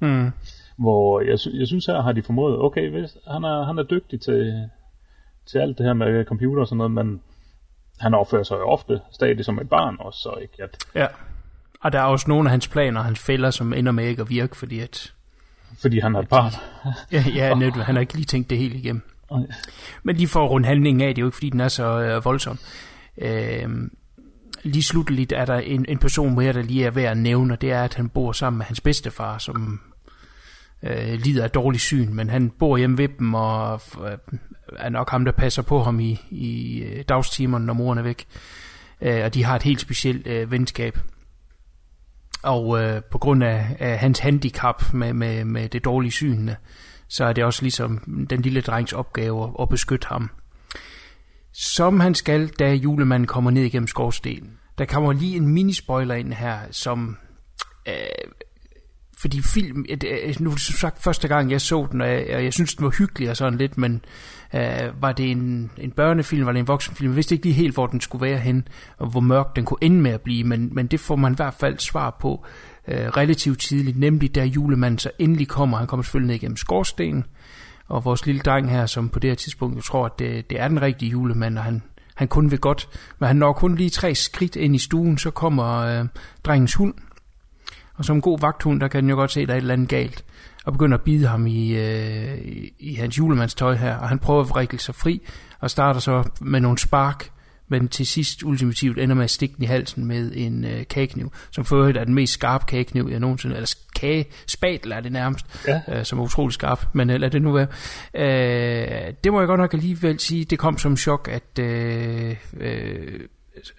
[0.00, 0.30] Mm.
[0.76, 4.20] Hvor jeg, jeg synes her har de formået, okay, hvis, han, er, han er dygtig
[4.20, 4.68] til,
[5.46, 7.22] til alt det her med computer og sådan noget, men
[8.02, 10.84] han opfører sig jo ofte stadig som et barn også, så ikke at...
[10.94, 11.06] Ja,
[11.80, 14.30] og der er også nogle af hans planer, hans fælder, som ender med ikke at
[14.30, 15.12] virke, fordi at...
[15.80, 16.52] Fordi han er et barn.
[17.12, 19.02] ja, ja netop, han har ikke lige tænkt det helt igennem.
[20.02, 22.24] Men de får rundt handlingen af, det er jo ikke fordi, den er så øh,
[22.24, 22.58] voldsom.
[23.18, 23.68] Øh,
[24.62, 27.60] lige slutteligt er der en, en person mere, der lige er værd at nævne, og
[27.60, 29.80] det er, at han bor sammen med hans bedstefar, som
[30.82, 34.18] øh, lider af dårlig syn, men han bor hjemme ved dem, og øh,
[34.78, 38.26] er nok ham, der passer på ham i, i øh, dagstimerne, når moren er væk.
[39.00, 40.98] Øh, og de har et helt specielt øh, venskab.
[42.42, 46.50] Og øh, på grund af, af hans handicap med, med, med det dårlige syn,
[47.08, 47.98] så er det også ligesom
[48.30, 50.30] den lille drengs opgave at beskytte ham.
[51.52, 54.58] Som han skal, da julemanden kommer ned igennem skorstenen.
[54.78, 57.16] Der kommer lige en minispoiler ind her, som
[57.88, 57.94] øh,
[59.22, 59.86] fordi film,
[60.40, 62.90] nu er sagt første gang, jeg så den, og jeg, og jeg synes, den var
[62.90, 64.04] hyggelig og sådan lidt, men
[64.54, 67.10] øh, var det en, en børnefilm, var det en voksenfilm?
[67.10, 69.78] Jeg vidste ikke lige helt, hvor den skulle være hen, og hvor mørk den kunne
[69.80, 72.46] ende med at blive, men, men det får man i hvert fald svar på
[72.88, 75.78] øh, relativt tidligt, nemlig da julemanden så endelig kommer.
[75.78, 77.24] Han kommer selvfølgelig ned igennem skorstenen,
[77.88, 80.60] og vores lille dreng her, som på det her tidspunkt jo tror, at det, det
[80.60, 81.82] er den rigtige julemand, og han,
[82.14, 85.30] han kun vil godt, men han når kun lige tre skridt ind i stuen, så
[85.30, 86.06] kommer øh,
[86.44, 86.94] drengens hund,
[87.94, 89.74] og som god vagthund, der kan den jo godt se, at der er et eller
[89.74, 90.24] andet galt.
[90.64, 93.96] Og begynder at bide ham i, øh, i, i hans julemandstøj her.
[93.96, 95.22] Og han prøver at vrikle sig fri,
[95.60, 97.30] og starter så med nogle spark,
[97.68, 101.32] men til sidst ultimativt ender med at stikke den i halsen med en øh, kagekniv,
[101.50, 105.12] som for øvrigt er den mest skarpe kagekniv, jeg nogensinde, eller kage, spatel er det
[105.12, 105.80] nærmest, ja.
[105.88, 107.66] øh, som er utrolig skarp, men øh, lad det nu være.
[108.14, 113.20] Øh, det må jeg godt nok alligevel sige, det kom som chok, at øh, øh,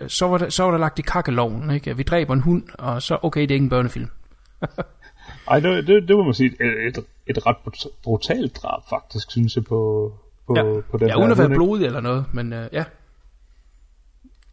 [0.08, 1.98] så var der, så var der lagt i kakkeloven, ikke?
[1.98, 4.10] Vi dræber en hund, og så, okay, det er ikke en børnefilm.
[5.48, 7.58] Ej, det, det, det må man sige, et, et, et ret
[8.04, 10.12] brutalt drab, faktisk, synes jeg, på,
[10.48, 10.82] på, ja.
[10.92, 12.84] på den ja, uden at være blodig eller noget, men uh, ja.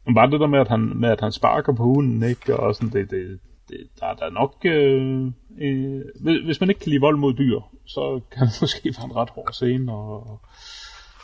[0.07, 2.57] Men bare det der med, at han, med, at han sparker på hunden, ikke?
[2.57, 4.55] Og sådan, det, det, det, der, der er nok...
[4.65, 5.27] Øh,
[5.61, 9.17] øh, hvis man ikke kan lide vold mod dyr, så kan det måske være en
[9.17, 10.41] ret hård scene og,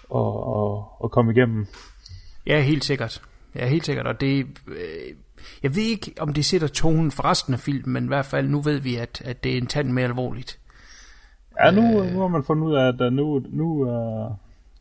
[0.09, 1.67] og, og, og komme igennem.
[2.47, 3.23] Ja, helt sikkert.
[3.57, 4.47] Ja, helt sikkert, og det...
[4.67, 5.17] Øh,
[5.63, 8.49] jeg ved ikke, om det sætter tonen for resten af filmen, men i hvert fald
[8.49, 10.59] nu ved vi, at, at det er en tand mere alvorligt.
[11.65, 14.35] Ja, nu, øh, nu har man fundet ud af, at nu, nu er,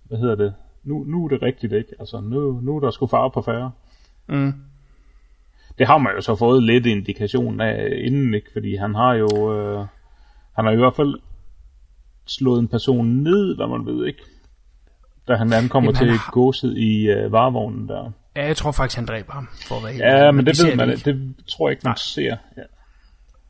[0.04, 1.90] hvad hedder det, nu, nu er det rigtigt, ikke?
[2.00, 3.72] Altså, nu, nu er der sgu far på færre.
[4.28, 4.54] Mm.
[5.78, 8.48] Det har man jo så fået lidt indikation af inden, ikke?
[8.54, 9.86] Fordi han har jo, øh,
[10.56, 11.16] han har i hvert fald
[12.26, 14.24] slået en person ned, hvad man ved, ikke?
[15.28, 16.32] Da han ankommer Jamen, til har...
[16.32, 18.12] godset i øh, varevognen der.
[18.36, 20.66] Ja, jeg tror faktisk, han dræber ham, for at være helt Ja, men, men det,
[20.66, 21.98] ved man det, det tror jeg ikke, man Nej.
[21.98, 22.38] ser.
[22.58, 22.64] Ja.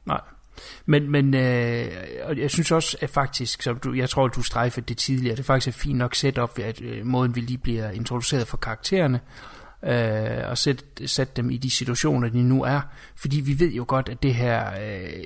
[0.05, 0.21] Nej.
[0.85, 1.91] Men, men øh,
[2.37, 5.41] jeg synes også, at faktisk, som du, jeg tror, at du strejfede det tidligere, det
[5.41, 9.19] er faktisk et fint nok setup, at øh, måden vi lige bliver introduceret for karaktererne,
[9.85, 12.81] øh, og sætte sat dem i de situationer, de nu er.
[13.15, 15.23] Fordi vi ved jo godt, at det her øh,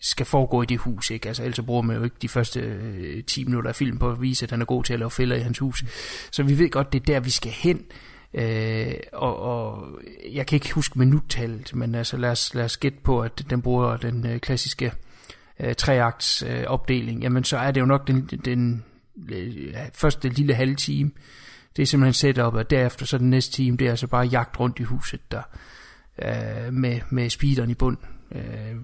[0.00, 1.28] skal foregå i det hus, ikke?
[1.28, 4.20] Altså ellers bruger man jo ikke de første øh, 10 minutter af filmen på at
[4.20, 5.84] vise, at han er god til at lave fælder i hans hus.
[6.30, 7.76] Så vi ved godt, det er der, vi skal hen.
[7.76, 8.09] Øh,
[9.12, 9.88] og, og
[10.32, 13.62] jeg kan ikke huske minuttallet, men altså lad os, lad os gætte på, at den
[13.62, 14.92] bruger den øh, klassiske
[15.60, 17.22] øh, treakts øh, opdeling.
[17.22, 18.84] Jamen så er det jo nok den, den
[19.28, 21.10] øh, første lille halve time.
[21.76, 24.60] Det er simpelthen setup, og derefter så den næste time, det er altså bare jagt
[24.60, 25.42] rundt i huset der,
[26.22, 27.96] øh, med, med speederen i bund.
[28.32, 28.76] Øh,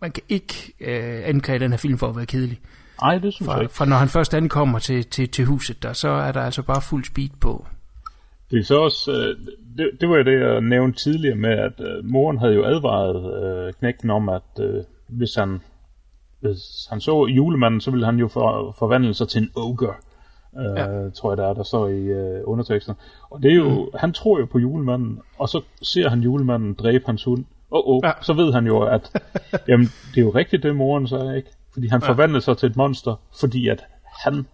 [0.00, 2.60] man kan ikke øh, anklage den her film for at være kedelig.
[3.02, 3.74] Nej, det synes jeg Fra, ikke.
[3.74, 6.82] fra når han først ankommer til, til, til huset der, så er der altså bare
[6.82, 7.66] fuld speed på.
[8.50, 9.46] Det er så også, øh,
[9.78, 13.44] det, det var jo det, jeg nævnte tidligere med, at øh, moren havde jo advaret
[13.44, 15.60] øh, knægten om, at øh, hvis han
[16.40, 19.94] hvis han så julemanden, så ville han jo for, forvandle sig til en ogre.
[20.58, 21.10] Øh, ja.
[21.10, 22.94] tror jeg, der er, der står i øh, underteksten.
[23.30, 23.90] Og det er jo, mm.
[23.94, 27.44] han tror jo på julemanden, og så ser han julemanden dræbe hans hund.
[27.70, 28.08] Åh, oh, oh, Ja.
[28.08, 28.14] ja.
[28.22, 29.22] så ved han jo, at
[29.68, 31.50] jamen, det er jo rigtigt, det moren sagde, ikke?
[31.72, 32.08] Fordi han ja.
[32.08, 33.84] forvandlede sig til et monster, fordi at
[34.24, 34.46] han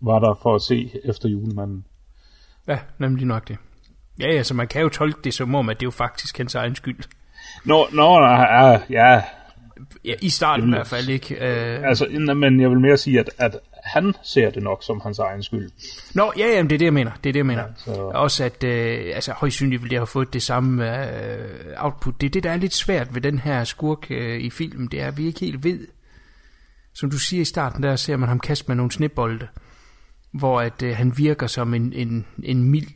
[0.00, 1.84] var der for at se efter julemanden.
[2.68, 3.56] Ja, nemlig nok det.
[4.20, 6.54] Ja, altså man kan jo tolke det som om, at det er jo faktisk hans
[6.54, 7.04] egen skyld.
[7.64, 9.22] Nå, nå, ja, ja,
[10.04, 11.34] Ja, I starten i Jamen, hvert fald ikke.
[11.34, 15.18] Øh, altså, men jeg vil mere sige, at, at han ser det nok som hans
[15.18, 15.70] egen skyld.
[16.14, 17.10] Nå, ja, jamen, det er det, jeg mener.
[17.24, 17.62] Det er det, jeg mener.
[17.62, 21.44] Ja, så- Også at, øh, altså højst sandsynligt ville jeg have fået det samme øh,
[21.76, 22.20] output.
[22.20, 24.88] Det er det, der er lidt svært ved den her skurk øh, i filmen.
[24.88, 25.86] Det er, at vi ikke helt ved.
[26.94, 29.48] Som du siger i starten, der ser man ham kaste med nogle snebolde.
[30.32, 32.86] Hvor at øh, han virker som en, en, en mild,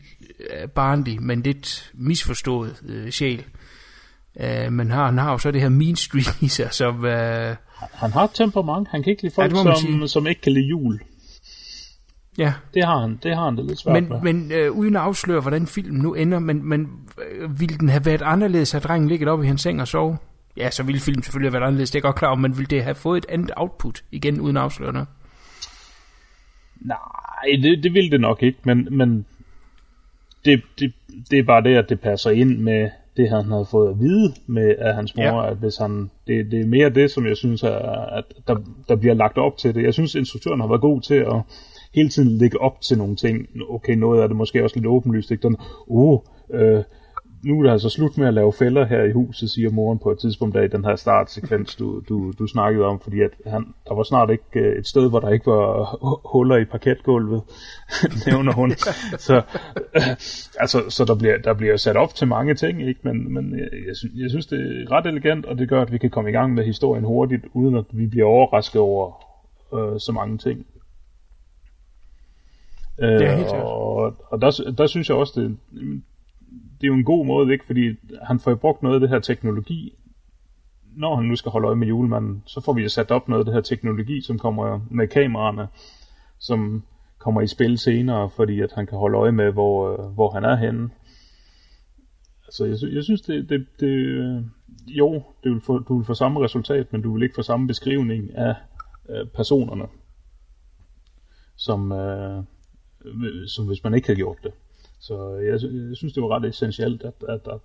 [0.41, 3.45] øh, barnlig, men lidt misforstået øh, sjæl.
[4.41, 7.05] Øh, men har, han har jo så det her mean streak i sig, som...
[7.05, 7.57] Øh,
[7.93, 8.89] Han har temperament.
[8.91, 11.01] Han kan ikke lide folk, ja, som, som ikke kan lide jul.
[12.39, 13.19] ja, Det har han.
[13.23, 14.21] Det har han det lidt svært med.
[14.21, 16.89] Men, men øh, uden at afsløre, hvordan filmen nu ender, men, men
[17.31, 20.19] øh, ville den have været anderledes, at drengen ligget op i hans seng og sove?
[20.57, 22.67] Ja, så ville filmen selvfølgelig have været anderledes, det er godt klar over, men ville
[22.67, 25.09] det have fået et andet output, igen uden at afsløre noget?
[26.81, 26.97] Nej,
[27.63, 29.27] det, det vil det nok ikke, men, men
[30.45, 30.93] det, det,
[31.31, 34.35] det er bare det, at det passer ind med det, han havde fået at vide
[34.47, 35.51] med af hans mor, Ja.
[35.51, 37.79] at hvis han, det, det er mere det, som jeg synes, er,
[38.19, 38.57] at der,
[38.89, 39.83] der bliver lagt op til det.
[39.83, 41.43] Jeg synes, instruktøren har været god til at
[41.95, 43.49] hele tiden lægge op til nogle ting.
[43.69, 45.31] Okay, noget af det måske også lidt åbenlyst.
[45.31, 45.43] Ikke?
[45.49, 46.21] Den, uh,
[46.55, 46.83] øh,
[47.45, 50.11] nu er det altså slut med at lave fælder her i huset, siger moren på
[50.11, 53.75] et tidspunkt der i den her startsekvens, du, du, du snakkede om, fordi at han,
[53.89, 57.43] der var snart ikke øh, et sted, hvor der ikke var hu- huller i parketgulvet,
[58.27, 58.71] nævner hun.
[59.29, 59.37] så,
[59.95, 60.03] øh,
[60.61, 63.01] altså, så der bliver, der bliver sat op til mange ting, ikke?
[63.03, 65.93] men, men jeg, jeg, synes, jeg synes, det er ret elegant, og det gør, at
[65.93, 69.25] vi kan komme i gang med historien hurtigt, uden at vi bliver overrasket over
[69.75, 70.67] øh, så mange ting.
[72.99, 75.57] Øh, Det er helt og, og der, der synes jeg også, det,
[76.83, 77.67] det er jo en god måde, ikke?
[77.67, 79.95] Fordi han får jo brugt noget af det her teknologi,
[80.97, 83.41] når han nu skal holde øje med julemanden, så får vi jo sat op noget
[83.41, 85.69] af det her teknologi, som kommer med kameraerne,
[86.39, 86.83] som
[87.19, 90.45] kommer i spil senere, fordi at han kan holde øje med, hvor, øh, hvor han
[90.45, 90.91] er henne.
[92.47, 94.43] Altså, jeg, sy- jeg synes, det, det, det øh,
[94.87, 97.67] jo, det vil få, du vil få samme resultat, men du vil ikke få samme
[97.67, 98.55] beskrivning af
[99.09, 99.85] øh, personerne,
[101.57, 102.45] som, øh,
[103.47, 104.53] som hvis man ikke havde gjort det.
[105.05, 105.53] Så jeg,
[105.89, 107.61] jeg synes, det var ret essentielt, at, at, at,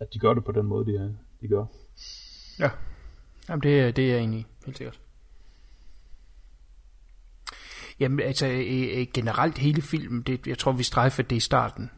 [0.00, 1.64] at de gør det på den måde, de, de gør.
[2.58, 2.70] Ja.
[3.48, 5.00] Jamen, det, er- det er jeg enig i, helt sikkert.
[8.00, 11.90] Jamen, altså, øh, øh, generelt hele filmen, det, jeg tror, vi strejfer det i starten.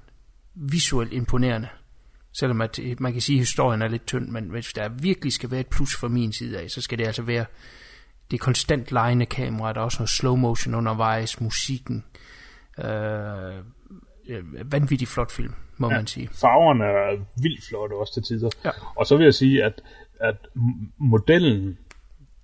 [0.54, 1.68] Visuelt imponerende.
[2.32, 5.32] Selvom at, øh, man kan sige, at historien er lidt tynd, men hvis der virkelig
[5.32, 7.46] skal være et plus fra min side af, så skal det altså være
[8.30, 12.04] det konstant lejende kamera, der er også noget slow motion undervejs, musikken.
[12.78, 12.84] Øh,
[14.28, 15.96] øh, vanvittig flot film, må ja.
[15.96, 16.28] man sige.
[16.32, 18.50] Farverne er vildt flotte også til tider.
[18.64, 18.70] Ja.
[18.96, 19.82] Og så vil jeg sige, at,
[20.20, 20.36] at
[20.98, 21.78] modellen,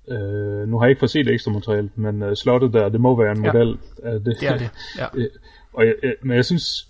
[0.09, 3.17] øh, nu har jeg ikke fået set ekstra materiale, men øh, slottet der, det må
[3.23, 3.53] være en Ja.
[3.53, 3.79] model.
[4.03, 4.37] af det.
[4.41, 5.07] Det er det, ja.
[5.21, 5.29] Øh,
[5.73, 6.89] og jeg, jeg, men jeg synes,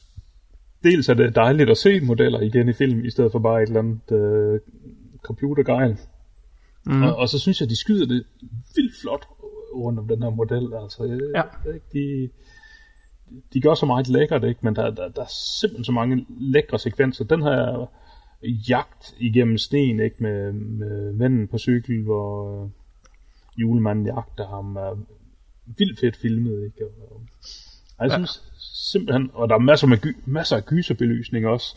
[0.84, 3.66] dels er det dejligt at se modeller igen i film, i stedet for bare et
[3.66, 4.60] eller andet øh,
[5.22, 5.96] computergejl.
[6.86, 7.02] Mm.
[7.02, 8.24] Og, og så synes jeg, de skyder det
[8.76, 9.26] vildt flot
[9.74, 10.74] rundt om den her model.
[10.82, 11.42] Altså, jeg, Ja.
[11.72, 12.28] jeg, de,
[13.52, 14.60] de gør så meget lækkert, ikke?
[14.62, 17.24] men der, der, der er simpelthen så mange lækre sekvenser.
[17.24, 17.86] Den her
[18.68, 20.16] jagt igennem sten, ikke?
[20.18, 22.68] Med, med manden på cykel, hvor øh,
[23.60, 24.98] julemanden jagter ham, er
[25.66, 26.64] vildt fedt filmet.
[26.64, 26.86] Ikke?
[26.86, 27.22] Og,
[27.98, 28.16] og jeg Ja.
[28.16, 28.42] synes
[28.92, 31.76] simpelthen, og der er masser, med gy, masser af gyserbelysning også.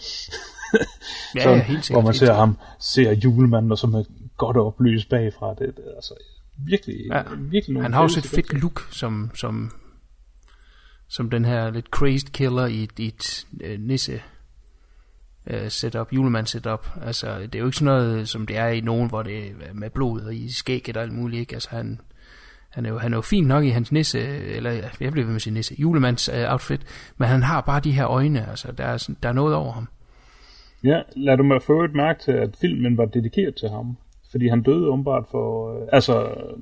[1.35, 2.03] Ja, Sådan, ja, helt sikkert.
[2.03, 4.05] hvor man ser ham, ser julemanden, og så med
[4.37, 5.49] godt oplyst bagfra.
[5.49, 6.13] Det, det er altså
[6.57, 7.23] virkelig, Ja.
[7.39, 9.71] virkelig nogle Han har også et fedt look, som, som,
[11.15, 14.21] som den her lidt crazed killer i et, i et øh, nisse
[15.47, 16.87] øh, setup, julemand setup.
[17.01, 19.73] Altså, det er jo ikke sådan noget, som det er i nogen, hvor det er
[19.73, 21.53] med blod og i skægget og alt muligt, ikke?
[21.53, 21.99] Altså, han,
[22.69, 24.19] han er, jo, han er jo fin nok i hans nisse,
[24.57, 26.81] eller jeg bliver ved med sin nisse, julemands uh, outfit,
[27.17, 29.87] men han har bare de her øjne, altså der er, der er noget over ham.
[30.83, 33.97] Ja, lad du mig få et mærke til, at filmen var dedikeret til ham.
[34.31, 35.81] Fordi han døde umiddelbart for...
[35.81, 36.57] Øh, altså, øh,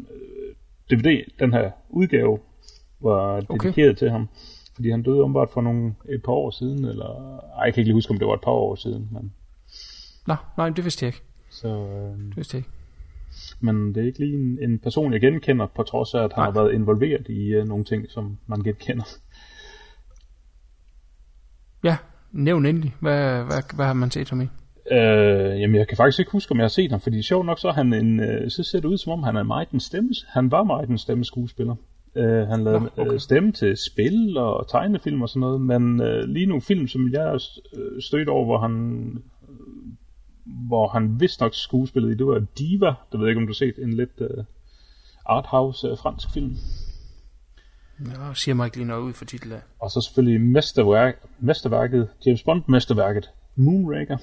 [0.92, 2.40] DVD, den her udgave,
[3.04, 3.94] var dedikeret okay.
[4.00, 4.30] til ham.
[4.76, 7.40] Fordi han døde umiddelbart for nogle, et par år siden, eller...
[7.58, 9.34] Ej, jeg kan ikke lige huske, om det var et par år siden, men...
[10.28, 11.24] Nå, nej, det vidste jeg ikke.
[11.50, 12.70] Så, øh, Det vidste jeg ikke.
[13.60, 16.42] men det er ikke lige en, en person, jeg genkender, på trods af, at han
[16.42, 16.46] Nej.
[16.46, 19.04] har været involveret i øh, nogle ting, som man genkender.
[21.84, 21.98] Ja,
[22.32, 22.96] nævn endelig.
[23.00, 24.48] Hvad, hvad, hvad har man set ham i?
[24.92, 27.60] Øh, jamen, jeg kan faktisk ikke huske, om jeg har set ham, fordi sjovt nok,
[27.60, 29.80] så, er han en, øh, så ser det ud, som om han er meget en
[29.80, 30.10] stemme.
[30.28, 31.76] Han var meget en stemmeskuespiller.
[32.16, 33.14] Øh, han lavede Nå, okay.
[33.14, 37.12] øh, stemme til spil og tegnefilm og sådan noget, men øh, lige nu film, som
[37.12, 37.40] jeg
[37.74, 38.74] øh, stødt over, hvor han
[39.50, 39.64] øh,
[40.68, 43.54] hvor han vist nok skuespillede i, det var Diva, det ved jeg ikke, om du
[43.54, 44.44] har set, en lidt øh,
[45.26, 46.56] arthouse øh, fransk film.
[48.00, 49.58] Jeg siger mig ikke lige noget ud for titlen.
[49.80, 54.18] Og så selvfølgelig mesterværk, mesterværket, James Bond-mesterværket, Moonraker.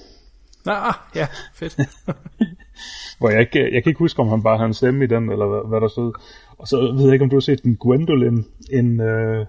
[0.65, 1.77] Nå, ah, ja, fedt.
[3.19, 5.31] Hvor jeg ikke, jeg kan ikke huske, om han bare havde en stemme i den,
[5.33, 6.13] eller hvad, hvad der stod.
[6.59, 9.47] Og så ved jeg ikke, om du har set den Gwendolyn, en, øh,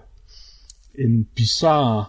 [0.98, 2.04] en bizarre,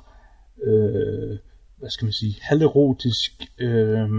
[0.63, 1.37] øh,
[1.77, 4.09] hvad skal man sige, halverotisk, øh,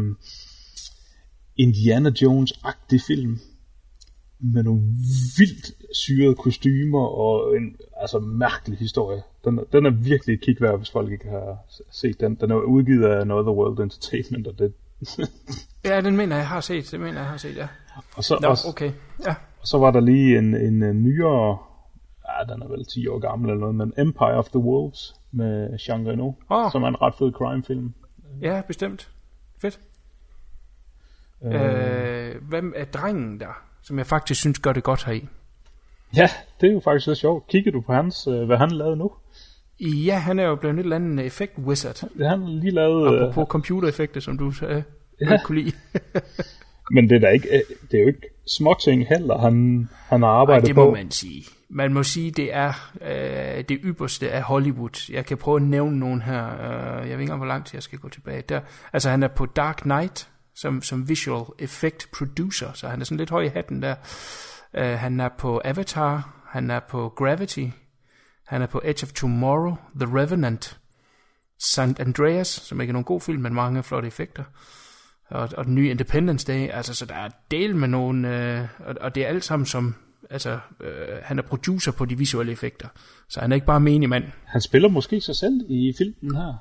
[1.57, 3.40] Indiana Jones-agtig film,
[4.52, 4.80] med nogle
[5.38, 9.22] vildt syrede kostymer og en altså mærkelig historie.
[9.44, 11.59] Den, er- den er virkelig et kig værd, hvis folk ikke har
[11.90, 12.35] set den.
[12.35, 14.72] Den er udgivet af Another World Entertainment, og det,
[15.85, 16.88] ja, den mener jeg har set.
[16.90, 17.68] Det mener jeg har set, ja.
[18.16, 18.92] og så, Nå, også, okay.
[19.26, 19.35] Ja.
[19.61, 21.59] Og så var der lige en, en, en nyere,
[22.28, 25.78] ja, den er vel 10 år gammel eller noget, men Empire of the Wolves med
[25.88, 26.72] Jean Reno, Åh.
[26.72, 27.94] som er en ret fed crime-film.
[28.42, 29.11] ja, bestemt.
[29.61, 29.80] Fedt.
[31.44, 35.29] Øh, Øh, hvem er drengen der, som jeg faktisk synes gør det godt heri?
[36.16, 36.29] ja,
[36.61, 37.47] det er jo faktisk lidt sjovt.
[37.49, 39.11] Kigger du på hans, øh, hvad han lavede nu?
[39.81, 41.94] Ja, han er jo blevet et eller andet effekt wizard.
[42.18, 44.85] Det han har lige lavet, øh, Apropos computereffekter, som du sagde,
[45.20, 45.31] Ja.
[45.31, 45.38] ja.
[45.44, 45.73] kunne lide.
[46.94, 50.29] men det er, da ikke, øh, det er jo ikke småting heller, han, han har
[50.29, 50.85] Ej, arbejdet det på.
[50.85, 51.44] må man sige.
[51.68, 55.12] Man må sige, det er øh, det ypperste af Hollywood.
[55.12, 56.44] Jeg kan prøve at nævne nogen her.
[56.44, 58.42] Øh, jeg ved ikke engang, hvor lang tid jeg skal gå tilbage.
[58.49, 58.61] Der,
[58.92, 63.19] altså, han er på Dark Knight som, som visual effect producer, så han er sådan
[63.19, 63.95] lidt høj i hatten der.
[64.75, 67.67] Øh, han er på Avatar, han er på Gravity,
[68.47, 70.79] han er på Edge of Tomorrow, The Revenant,
[71.59, 72.01] St.
[72.01, 74.45] Andreas, som ikke er nogen god film, men mange flotte effekter
[75.35, 78.95] og, og den nye Independence Day, altså så der er del med nogle, øh, og,
[79.01, 79.95] og det er alt sammen som,
[80.31, 82.88] altså øh, han er producer på de visuelle effekter,
[83.29, 84.25] så han er ikke bare menig mand.
[84.45, 86.55] Han spiller måske sig selv i filmen her.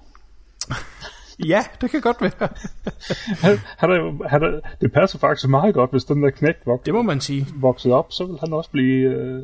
[1.46, 2.50] Ja, det kan godt være.
[3.42, 6.86] Han, han er, han er, det passer faktisk meget godt, hvis den der knægt vok,
[6.86, 7.48] Det må man sige.
[7.56, 9.44] voksede op, så vil han også blive, øh,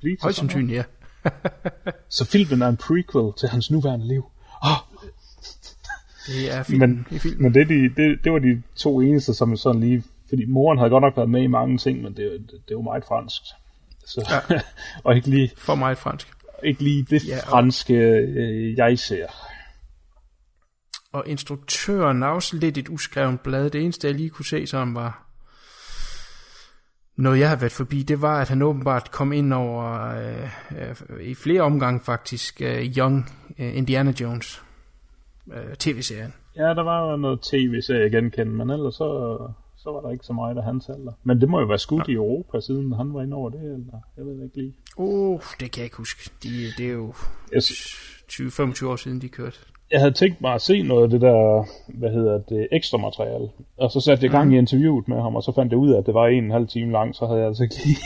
[0.00, 0.84] blive Højst sandsynligt, ja.
[2.08, 4.24] Så filmen er en prequel til hans nuværende liv.
[4.62, 4.70] Oh,
[6.26, 6.78] Det er fint.
[6.78, 7.40] men, det er fint.
[7.40, 10.02] men det, de, det, det var de to eneste, som sådan lige...
[10.28, 12.82] Fordi moren havde godt nok været med i mange ting, men det, det, det var
[12.82, 13.42] meget fransk.
[14.06, 14.60] Så, ja.
[15.04, 16.28] og ikke lige, For meget fransk.
[16.64, 19.26] ikke lige det ja, og- franske, øh, jeg ser.
[21.16, 23.70] Og instruktøren er også lidt et uskrevet blad.
[23.70, 25.26] Det eneste, jeg lige kunne se, som var
[27.16, 29.84] noget, jeg har været forbi, det var, at han åbenbart kom ind over
[30.20, 33.26] øh, øh, i flere omgange faktisk øh, Young
[33.58, 34.62] øh, Indiana Jones
[35.52, 36.34] øh, tv-serien.
[36.56, 39.38] Ja, der var noget tv-serie, jeg genkendte, men ellers så,
[39.76, 41.12] så var der ikke så meget af hans alder.
[41.24, 44.00] Men det må jo være skudt i Europa, siden han var inde over det, eller
[44.16, 44.76] jeg ved ikke lige.
[44.96, 46.30] Uh, det kan jeg ikke huske.
[46.42, 46.48] De,
[46.78, 47.14] det er jo
[47.52, 49.58] Jeg, 20-25 år siden, de kørte.
[49.90, 51.64] Jeg havde tænkt mig at se noget af det der,
[51.98, 53.48] hvad hedder det, ekstra materiale.
[53.78, 55.98] Og så satte jeg gang i interviewet med ham, og så fandt jeg ud af,
[55.98, 57.98] at det var en og en halv time lang, så havde jeg altså ikke lige,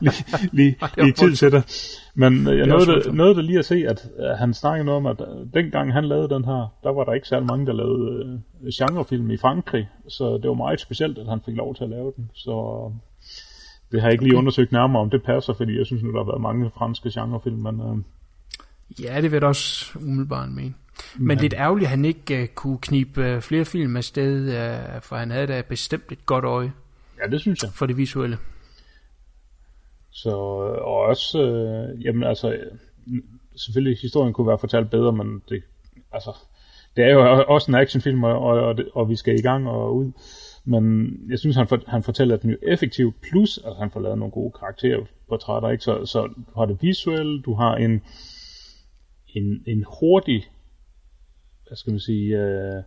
[0.04, 1.62] lige, lige, lige tid til det.
[2.14, 4.96] Men øh, jeg nåede det, nåede det lige at se, at øh, han snakkede noget
[4.96, 7.72] om, at øh, dengang han lavede den her, der var der ikke særlig mange, der
[7.72, 8.42] lavede
[8.74, 12.12] genrefilm i Frankrig, så det var meget specielt, at han fik lov til at lave
[12.16, 12.30] den.
[12.34, 12.54] Så
[13.92, 16.18] det har jeg ikke lige undersøgt nærmere, om det passer, fordi jeg synes nu, der
[16.18, 17.96] har været mange franske genrefilm, men øh,
[19.02, 20.74] Ja, det vil jeg også umiddelbart mene.
[21.16, 25.02] Men, Men lidt ærgerligt, at han ikke uh, kunne knibe uh, flere film afsted, uh,
[25.02, 26.72] for han havde da bestemt et godt øje
[27.22, 27.70] ja, det synes jeg.
[27.72, 28.38] for det visuelle.
[30.10, 32.58] Så, og også, øh, jamen altså,
[33.56, 35.62] selvfølgelig historien kunne være fortalt bedre, men det,
[36.12, 36.30] altså,
[36.96, 40.12] det er jo også en actionfilm, og, og, og vi skal i gang og ud.
[40.64, 44.18] Men jeg synes, han, for, han fortæller den jo effektivt, plus at han får lavet
[44.18, 45.84] nogle gode karakterportrætter, ikke?
[45.84, 48.02] Så, så du har det visuelle, du har en,
[49.36, 50.50] en, en hurtig
[51.66, 52.82] hvad skal man sige, øh,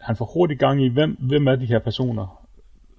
[0.00, 2.46] han får hurtigt gang i, hvem, hvem er de her personer?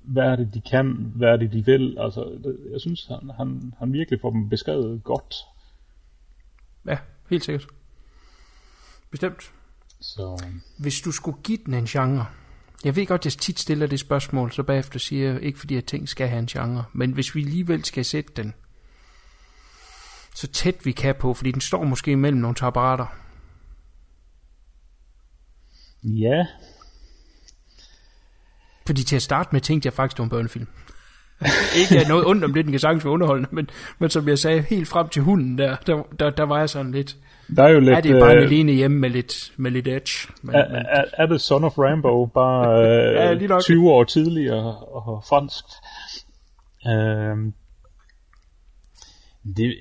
[0.02, 1.12] Hvad er det, de kan?
[1.16, 1.98] Hvad er det, de vil?
[2.00, 2.40] Altså,
[2.72, 5.36] jeg synes, han, han, han virkelig får dem beskrevet godt.
[6.86, 6.98] Ja,
[7.30, 7.68] helt sikkert.
[9.12, 9.52] Bestemt.
[10.02, 10.44] Så
[10.80, 12.26] Hvis du skulle give den en genre,
[12.84, 15.86] jeg ved godt, jeg tit stiller det spørgsmål, så bagefter siger jeg, ikke fordi jeg
[15.86, 18.54] ting skal have en genre, men hvis vi alligevel skal sætte den
[20.38, 23.06] så tæt vi kan på, fordi den står måske mellem nogle tapparater.
[26.04, 26.46] ja,
[28.86, 30.68] Fordi til at starte med tænkte jeg faktisk, det var en børnefilm.
[31.82, 33.70] ikke at noget ondt om det, den kan sagtens være underholdende, men,
[34.00, 36.92] men som jeg sagde, helt frem til hunden der, der, der, der var jeg sådan
[36.92, 37.18] lidt,
[37.56, 37.98] der er jo lidt...
[37.98, 40.34] er det bare øh, alene hjemme med lidt, med lidt edge?
[40.42, 43.62] Men, er, men, er, er det Son of Rambo bare øh, Ja, lige nok.
[43.62, 45.66] 20 år tidligere og fransk?
[46.88, 47.54] Øh,
[49.58, 49.78] det,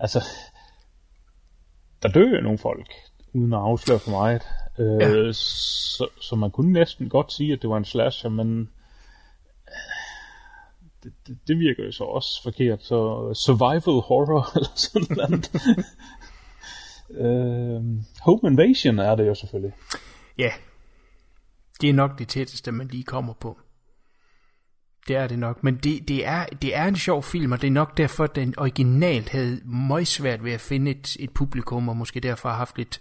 [0.00, 0.24] altså,
[2.02, 2.92] der dør jo nogle folk,
[3.32, 4.42] uden at afsløre for meget.
[4.78, 5.32] Øh, Ja.
[5.32, 8.60] så, så man kunne næsten godt sige, at det var en slasher, men
[9.68, 9.74] øh,
[11.02, 12.82] det, det, det virker jo så også forkert.
[12.84, 12.96] Så
[13.34, 15.50] survival horror eller sådan noget.
[17.10, 17.82] øh,
[18.20, 19.72] Home Invasion er det jo selvfølgelig.
[20.38, 20.50] ja,
[21.80, 23.58] det er nok det tætteste, man lige kommer på.
[25.10, 27.66] Det er det nok, men det, det, er, det er en sjov film, og det
[27.66, 31.88] er nok derfor, at den originalt havde meget svært ved at finde et, et publikum,
[31.88, 33.00] og måske derfor har haft lidt,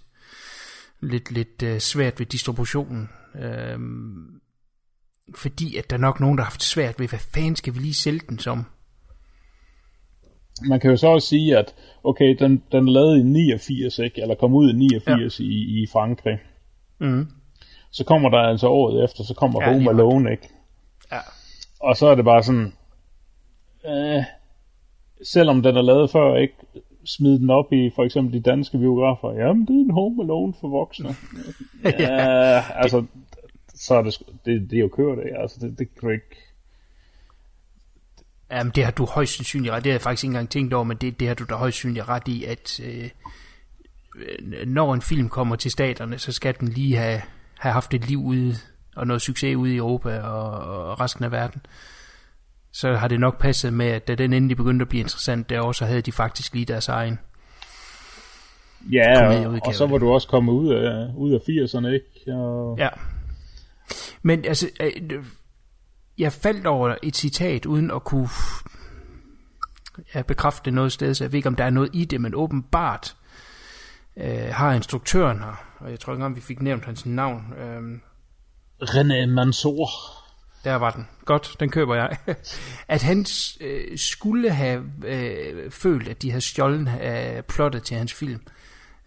[1.01, 3.09] lidt, lidt uh, svært ved distributionen.
[3.35, 4.41] Øhm,
[5.35, 7.79] fordi at der er nok nogen, der har haft svært ved, hvad fanden skal vi
[7.79, 8.65] lige sælge den som?
[10.67, 14.21] Man kan jo så også sige, at okay, den, den lavet i 89, ikke?
[14.21, 15.45] eller kom ud i 89 ja.
[15.45, 16.39] i, i Frankrig.
[16.99, 17.27] Mm.
[17.91, 19.89] Så kommer der altså året efter, så kommer Ja, Home.
[19.89, 20.49] Alone, ikke?
[21.83, 21.87] Ja.
[21.87, 22.73] Og så er det bare sådan,
[23.85, 24.23] øh,
[25.23, 26.53] selvom den er lavet før, ikke?
[27.05, 29.31] Smid den op i for eksempel de danske biografer.
[29.31, 31.09] Jamen, det er en Home Alone for voksne.
[31.99, 33.05] ja, altså,
[33.75, 35.41] så er det, det, det er jo kørt af.
[35.41, 36.35] Altså, det, det kan du ikke...
[38.51, 39.83] Jamen, det har du højst sandsynligt ret.
[39.83, 41.77] Det har jeg faktisk ikke engang tænkt over, men det, det har du da højst
[41.77, 43.09] sandsynligt ret i, at øh,
[44.67, 47.21] når en film kommer til staterne, så skal den lige have,
[47.59, 48.55] have haft et liv ude,
[48.99, 50.51] og noget succes ude i Europa og,
[50.89, 51.61] og resten af verden.
[52.71, 55.73] Så har det nok passet med, at da den endelig begyndte at blive interessant derovre,
[55.73, 57.19] så havde de faktisk lige deres egen.
[58.91, 62.37] Ja, og, og så var du også kommet ud af, ud af 80'erne, ikke?
[62.37, 62.89] Og, Ja.
[64.21, 65.23] Men altså, øh,
[66.17, 68.29] jeg faldt over et citat, uden at kunne
[70.15, 72.21] ja, bekræfte det noget sted, så jeg ved ikke, om der er noget i det,
[72.21, 73.15] men åbenbart
[74.17, 77.99] øh, har instruktøren her, og jeg tror ikke engang, vi fik nævnt hans navn, øh,
[78.81, 79.89] René Mansour.
[80.63, 81.07] der var den.
[81.25, 82.17] Godt, den køber jeg.
[82.87, 83.25] at han
[83.61, 88.41] øh, skulle have øh, følt, at de havde stjålet øh, plottet til hans film,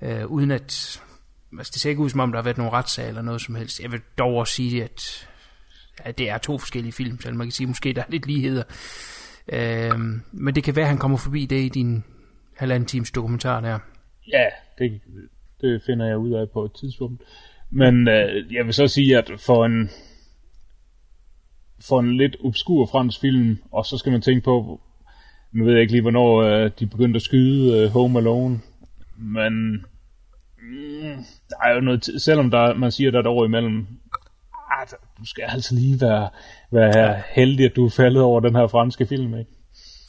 [0.03, 1.01] øh, uden at...
[1.59, 3.55] Altså, det ser ikke ud som om, der har været nogen retssag eller noget som
[3.55, 3.81] helst.
[3.81, 5.29] Jeg vil dog også sige, at,
[5.99, 8.63] at det er to forskellige film, så man kan sige, måske der er lidt ligheder.
[9.49, 9.99] Øh,
[10.33, 12.05] men det kan være, at han kommer forbi det i din
[12.57, 13.79] halvanden times dokumentar der.
[14.33, 14.45] Ja,
[14.79, 15.01] det,
[15.61, 17.23] det finder jeg ud af på et tidspunkt.
[17.75, 19.91] Men øh, jeg vil så sige, at for en
[21.81, 24.81] for en lidt obskur fransk film, og så skal man tænke på,
[25.53, 28.61] nu ved jeg ikke lige, hvornår øh, de begyndte at skyde øh, Home Alone,
[29.17, 29.73] men
[30.63, 33.87] mm, der er jo noget, t- selvom der, man siger, der er et år imellem,
[34.81, 34.87] ah,
[35.19, 36.29] du skal altså lige være,
[36.71, 39.51] være heldig, at du er faldet over den her franske film, ikke?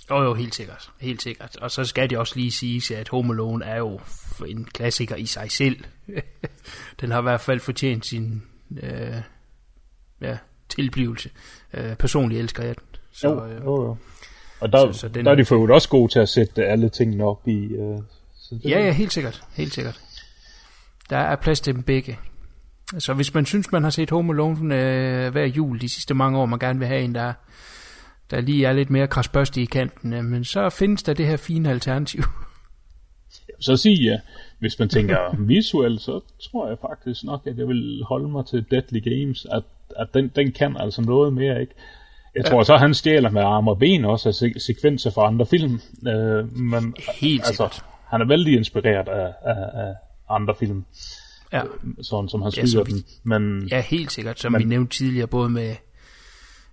[0.09, 0.91] Jo, jo, helt sikkert.
[0.99, 1.55] Helt sikkert.
[1.55, 3.99] Og så skal det også lige siges, at Home Alone er jo
[4.47, 5.83] en klassiker i sig selv.
[7.01, 8.43] Den har i hvert fald fortjent sin
[8.83, 9.15] øh,
[10.21, 10.37] ja,
[10.69, 11.29] tilblivelse.
[11.73, 12.83] Øh, personligt elsker jeg den.
[13.11, 13.97] Så, Jo, øh, jo, jo.
[14.59, 16.89] Og der, så- så den- der er de for også gode til at sætte alle
[16.89, 17.65] tingene op i...
[17.65, 17.97] Øh,
[18.35, 19.43] så ja, ja, helt sikkert.
[19.53, 20.01] Helt sikkert.
[21.09, 22.19] Der er plads til dem begge.
[22.99, 26.39] Så hvis man synes, man har set Home Alone øh, hver jul de sidste mange
[26.39, 27.33] år, man gerne vil have en, der,
[28.33, 31.37] der lige er lidt mere krasbørstig i kanten, øh, men så findes der det her
[31.37, 32.23] fine alternativ.
[33.59, 34.19] Så sige, ja,
[34.59, 36.19] hvis man tænker visuelt, så
[36.51, 39.63] tror jeg faktisk nok, at jeg vil holde mig til Deadly Games, at,
[39.97, 41.73] at den, den kan altså noget mere, ikke?
[42.35, 45.45] Jeg tror så, han stjæler med arme og ben også af se- sekvenser fra andre
[45.45, 45.79] film.
[46.07, 47.85] Øh, men Helt altså, sikkert.
[48.07, 49.93] han er vældig inspireret af, af, af
[50.29, 50.85] andre film,
[51.53, 51.61] Ja.
[52.01, 53.03] sådan som han Ja, skyder ja, vi- dem.
[53.23, 54.59] Men Ja, helt sikkert, som Men...
[54.59, 55.75] vi nævnte tidligere, både med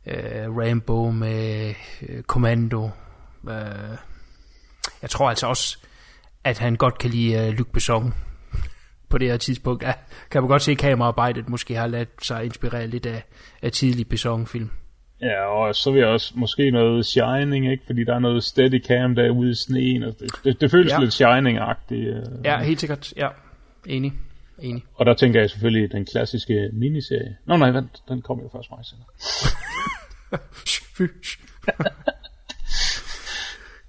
[0.06, 1.74] øh, Rambo, med
[2.08, 2.90] øh, Commando.
[3.48, 3.96] Øh,
[5.02, 5.78] jeg tror altså også,
[6.44, 8.14] at han godt kan lide øh, Luc Besson
[9.08, 9.82] på det her tidspunkt.
[9.82, 9.92] Ja,
[10.30, 13.22] kan man godt se, at kameraarbejdet måske har ladet sig inspirere lidt af,
[13.62, 14.70] af tidlig Besson-film.
[15.22, 17.84] Ja, og så vil jeg også måske noget Shining, ikke?
[17.86, 20.02] Fordi der er noget steadicam derude i sneen.
[20.02, 20.96] Og det, det, det føles ja.
[20.96, 21.00] Ja.
[21.00, 21.94] lidt Shining-agtigt.
[21.94, 22.44] øh.
[22.44, 23.12] Ja, helt sikkert.
[23.16, 23.28] Ja,
[23.86, 24.12] enig.
[24.62, 24.84] Enig.
[24.94, 27.36] Og der tænker jeg selvfølgelig den klassiske miniserie.
[27.46, 29.06] Nå nej, vent, den kommer jo først mig senere.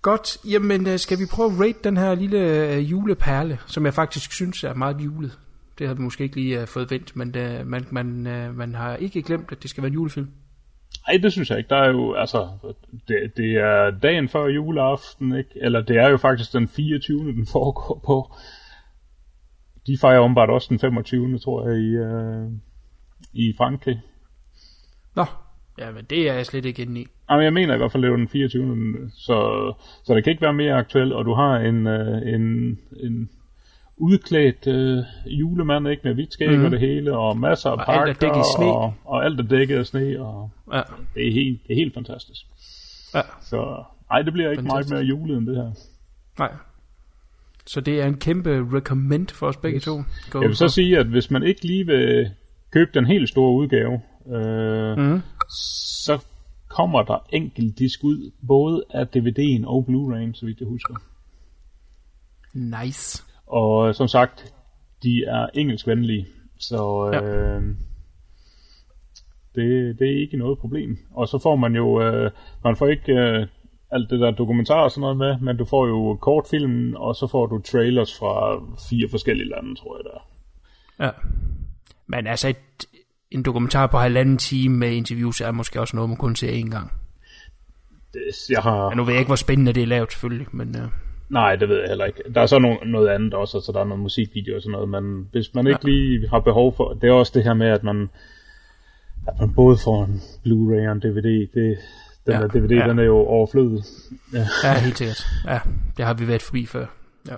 [0.02, 3.94] Godt, jamen øh, skal vi prøve at rate den her lille øh, juleperle, som jeg
[3.94, 5.38] faktisk synes er meget julet.
[5.80, 8.06] Det har vi måske ikke lige uh, fået vendt, men uh, man, man,
[8.56, 10.28] man har ikke glemt, at det skal være en julefilm.
[11.08, 11.70] Nej, det synes jeg ikke.
[11.70, 12.50] Der er jo, altså,
[13.08, 15.50] det, det er dagen før juleaften, ikke?
[15.56, 17.20] Eller det er jo faktisk den 24.
[17.20, 18.36] den foregår på.
[19.88, 21.40] De fejrer ombart også den 25.
[21.40, 22.52] tror jeg, i, uh,
[23.34, 24.02] i Frankrig.
[25.16, 25.26] Nå,
[25.78, 27.06] ja, men det er jeg slet ikke inde i.
[27.30, 29.10] Jamen, jeg mener i hvert fald, det er den 24.
[29.14, 29.74] Så,
[30.04, 33.30] så det kan ikke være mere aktuelt, og du har en, uh, en, en
[34.02, 36.66] udklædt øh, julemand, ikke med hvidt skæg mm.
[36.66, 38.66] og det hele, og masser af Og pakker, alt er sne.
[38.66, 40.82] Og, og alt er dækket af sne, og Ja,
[41.16, 42.42] det er helt, det er helt fantastisk.
[43.14, 44.94] ja, Så nej, det bliver ikke Fantastisk.
[44.94, 45.72] meget mere julet end det her.
[46.40, 46.52] nej.
[47.68, 49.96] Så det er en kæmpe recommend for os begge to.
[50.30, 52.30] Go Jeg vil så sige, at hvis man ikke lige vil
[52.72, 54.02] købe den helt store udgave,
[54.36, 55.22] øh, Mm.
[56.06, 56.26] så
[56.70, 60.96] kommer der enkelt disk ud, både af DVD'en og Blu-ray'en, så vidt jeg husker.
[62.54, 63.24] Nice.
[63.48, 64.54] Og som sagt,
[65.04, 66.28] de er engelskvenlige,
[66.60, 67.22] så Ja.
[67.24, 67.64] øh,
[69.56, 70.98] det, det er ikke noget problem.
[71.12, 72.32] Og så får man jo, øh,
[72.64, 73.48] man får ikke øh,
[73.92, 77.28] alt det der dokumentar og sådan noget med, men du får jo kortfilmen, og så
[77.28, 80.20] får du trailers fra fire forskellige lande, tror jeg der.
[81.06, 81.12] Ja.
[82.08, 82.86] Men altså, et,
[83.32, 86.70] en dokumentar på halvanden time med interviews er måske også noget, man kun ser én
[86.70, 86.92] gang.
[88.14, 90.76] Det, jeg har, Ja, nu ved jeg ikke, hvor spændende det er lavet selvfølgelig, men
[90.76, 90.90] uh,
[91.30, 92.24] Nej, det ved jeg heller ikke.
[92.36, 94.90] Der er så no- noget andet også, altså der er noget musikvideo og sådan noget,
[94.90, 95.90] men hvis man ikke ja.
[95.90, 98.10] lige har behov for, det er også det her med, at man,
[99.28, 101.78] at man både får en Blu-ray og en DVD, det,
[102.26, 102.88] den Ja, der DVD, ja.
[102.88, 103.84] den er jo overflødig.
[104.34, 104.46] Ja.
[104.64, 105.26] ja, helt sikkert.
[105.46, 105.60] Ja,
[105.98, 106.86] det har vi været forbi før.
[107.28, 107.36] Ja.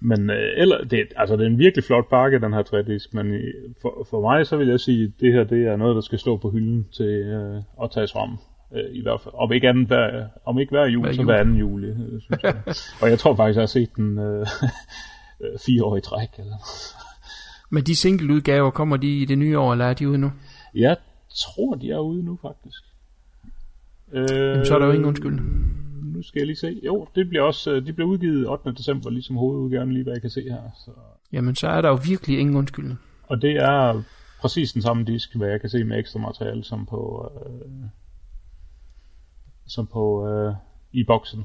[0.00, 3.34] Men øh, eller, det, altså, det er en virkelig flot pakke, den her 3-disk, men
[3.34, 3.52] i-
[3.82, 6.18] for, for mig, så vil jeg sige, at det her, det er noget, der skal
[6.18, 8.30] stå på hylden til øh, at tages frem.
[8.74, 9.34] Øh, I hvert fald.
[9.38, 11.24] Om ikke, anden, hver, om ikke hver jul, Hver så jul.
[11.24, 12.54] hver anden jul, øh, synes jeg.
[13.02, 14.46] og jeg tror faktisk, jeg har set den øh,
[15.42, 16.28] øh, fire år i træk.
[16.38, 16.56] Eller.
[17.70, 20.32] Men de single-udgaver, kommer de i det nye år, eller er de ude nu?
[20.74, 20.96] Jeg
[21.36, 22.84] tror, de er ude nu, faktisk.
[24.12, 25.40] Øh, Jamen, så er der jo ingen undskyld.
[26.02, 26.80] Nu skal jeg lige se.
[26.84, 28.72] Jo, det bliver også, øh, de bliver udgivet 8.
[28.72, 30.62] december, ligesom hovedudgaven, lige hvad jeg kan se her.
[30.84, 30.90] Så.
[31.32, 32.96] Jamen, så er der jo virkelig ingen undskyld.
[33.26, 34.02] Og det er
[34.40, 37.88] præcis den samme disk, hvad jeg kan se med ekstra materiale, som på, øh,
[39.66, 40.54] som på øh,
[40.92, 41.44] i boksen.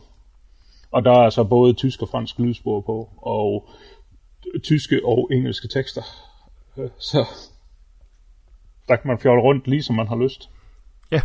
[0.91, 3.69] Og der er så både tysk og fransk lydspor på, og
[4.63, 6.01] tyske og engelske tekster.
[6.77, 7.25] Øh, Så
[8.87, 10.49] der kan man fjolle rundt, lige som man har lyst.
[11.11, 11.21] Ja,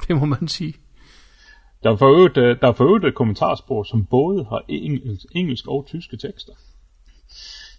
[0.08, 0.74] det må man sige.
[1.82, 5.26] Der er for øvrigt, øh, der er for øvrigt et kommentarspor, som både har engelsk,
[5.34, 6.52] engelsk og tyske tekster.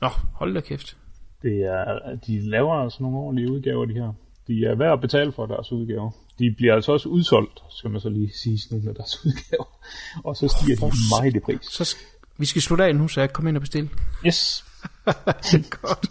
[0.02, 0.98] Nå, hold da kæft.
[1.42, 4.14] Det er, de laver altså nogle ordentlige udgaver, de her.
[4.48, 6.12] De er værd at betale for deres udgaver.
[6.40, 9.80] De bliver altså også udsolgt, skal man så lige sige, nogle af deres udgaver.
[10.24, 11.66] Og så stiger de meget i pris.
[11.66, 11.98] Så
[12.38, 13.90] vi skal slutte af nu, så jeg kan komme ind og bestille.
[14.26, 14.66] Yes.
[15.82, 16.08] Godt.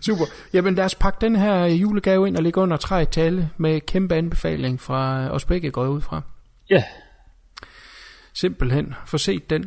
[0.00, 0.24] Super.
[0.52, 3.80] Jamen lad os pakke den her julegave ind og lægge under træet til alle med
[3.80, 6.22] kæmpe anbefaling fra os begge går ud fra.
[6.70, 6.82] Ja,
[8.38, 8.94] Simpelthen.
[9.06, 9.66] Få set den.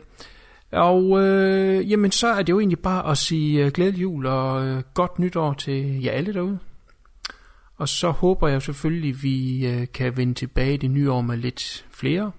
[0.71, 4.65] Og øh, jamen så er det jo egentlig bare at sige øh, glædelig jul og
[4.65, 6.59] øh, godt nytår til jer alle derude.
[7.77, 11.37] Og så håber jeg selvfølgelig, vi øh, kan vende tilbage i det nye år med
[11.37, 12.31] lidt flere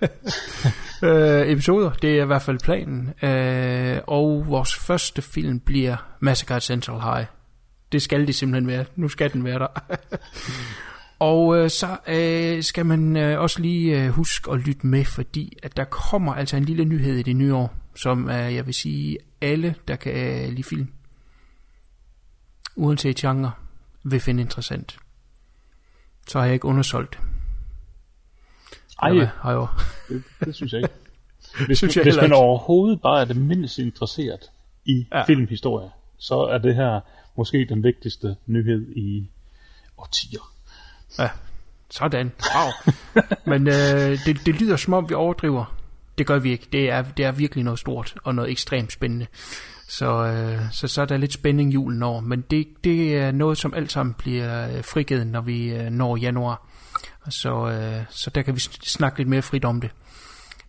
[1.08, 1.90] øh, episoder.
[1.90, 3.12] Det er i hvert fald planen.
[3.22, 7.26] Øh, og vores første film bliver Massacre at Central High.
[7.92, 8.84] Det skal det simpelthen være.
[8.96, 9.68] Nu skal den være der.
[11.20, 15.58] Og øh, så øh, skal man øh, også lige øh, huske at lytte med, fordi
[15.62, 18.74] at der kommer altså en lille nyhed i det nye år, som øh, jeg vil
[18.74, 20.88] sige, alle, der kan øh, lide film,
[22.76, 23.52] uanset genre,
[24.04, 24.98] vil finde interessant.
[26.26, 27.20] Så har jeg ikke undersolgt
[29.02, 29.66] ej, jeg jo.
[30.08, 30.94] det, det synes jeg ikke.
[31.66, 32.34] Hvis, Synes jeg hvis man ikke.
[32.36, 34.50] overhovedet bare er det mindst interesseret
[34.84, 35.18] i Ja.
[35.18, 35.24] ja.
[35.24, 37.00] filmhistorie, så er det her
[37.36, 39.30] måske den vigtigste nyhed i
[39.98, 40.52] årtier.
[41.18, 41.28] Ja,
[41.90, 42.32] sådan.
[42.54, 42.92] Wow.
[43.46, 45.74] Men øh, det, det lyder som om, vi overdriver.
[46.18, 46.66] Det gør vi ikke.
[46.72, 49.26] Det er, det er virkelig noget stort og noget ekstremt spændende.
[49.88, 52.20] Så, øh, så, så er der lidt spænding julen over.
[52.20, 56.16] Men det, det er noget, som alt sammen bliver øh, frigivet, når vi øh, når
[56.16, 56.66] januar.
[57.30, 59.90] Så, øh, så der kan vi sn- snakke lidt mere frit om det.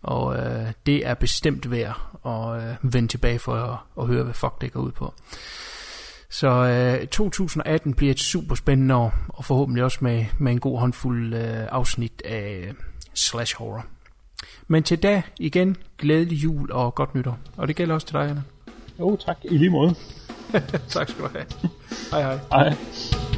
[0.02, 4.34] Og øh, det er bestemt værd at øh, vende tilbage for at, at høre, hvad
[4.34, 5.14] fuck det går ud på.
[6.30, 10.78] Så øh, 2018 bliver et super spændende år, og forhåbentlig også med, med en god
[10.78, 12.74] håndfuld øh, afsnit af øh,
[13.14, 13.86] slash horror.
[14.68, 17.38] Men til da igen, glædelig jul og godt nytår.
[17.56, 18.42] Og det gælder også til dig, Anna.
[19.00, 19.36] Jo, tak.
[19.44, 19.94] I lige måde.
[20.88, 21.44] tak skal du have.
[22.10, 22.38] Hej hej.
[22.52, 23.31] Hej.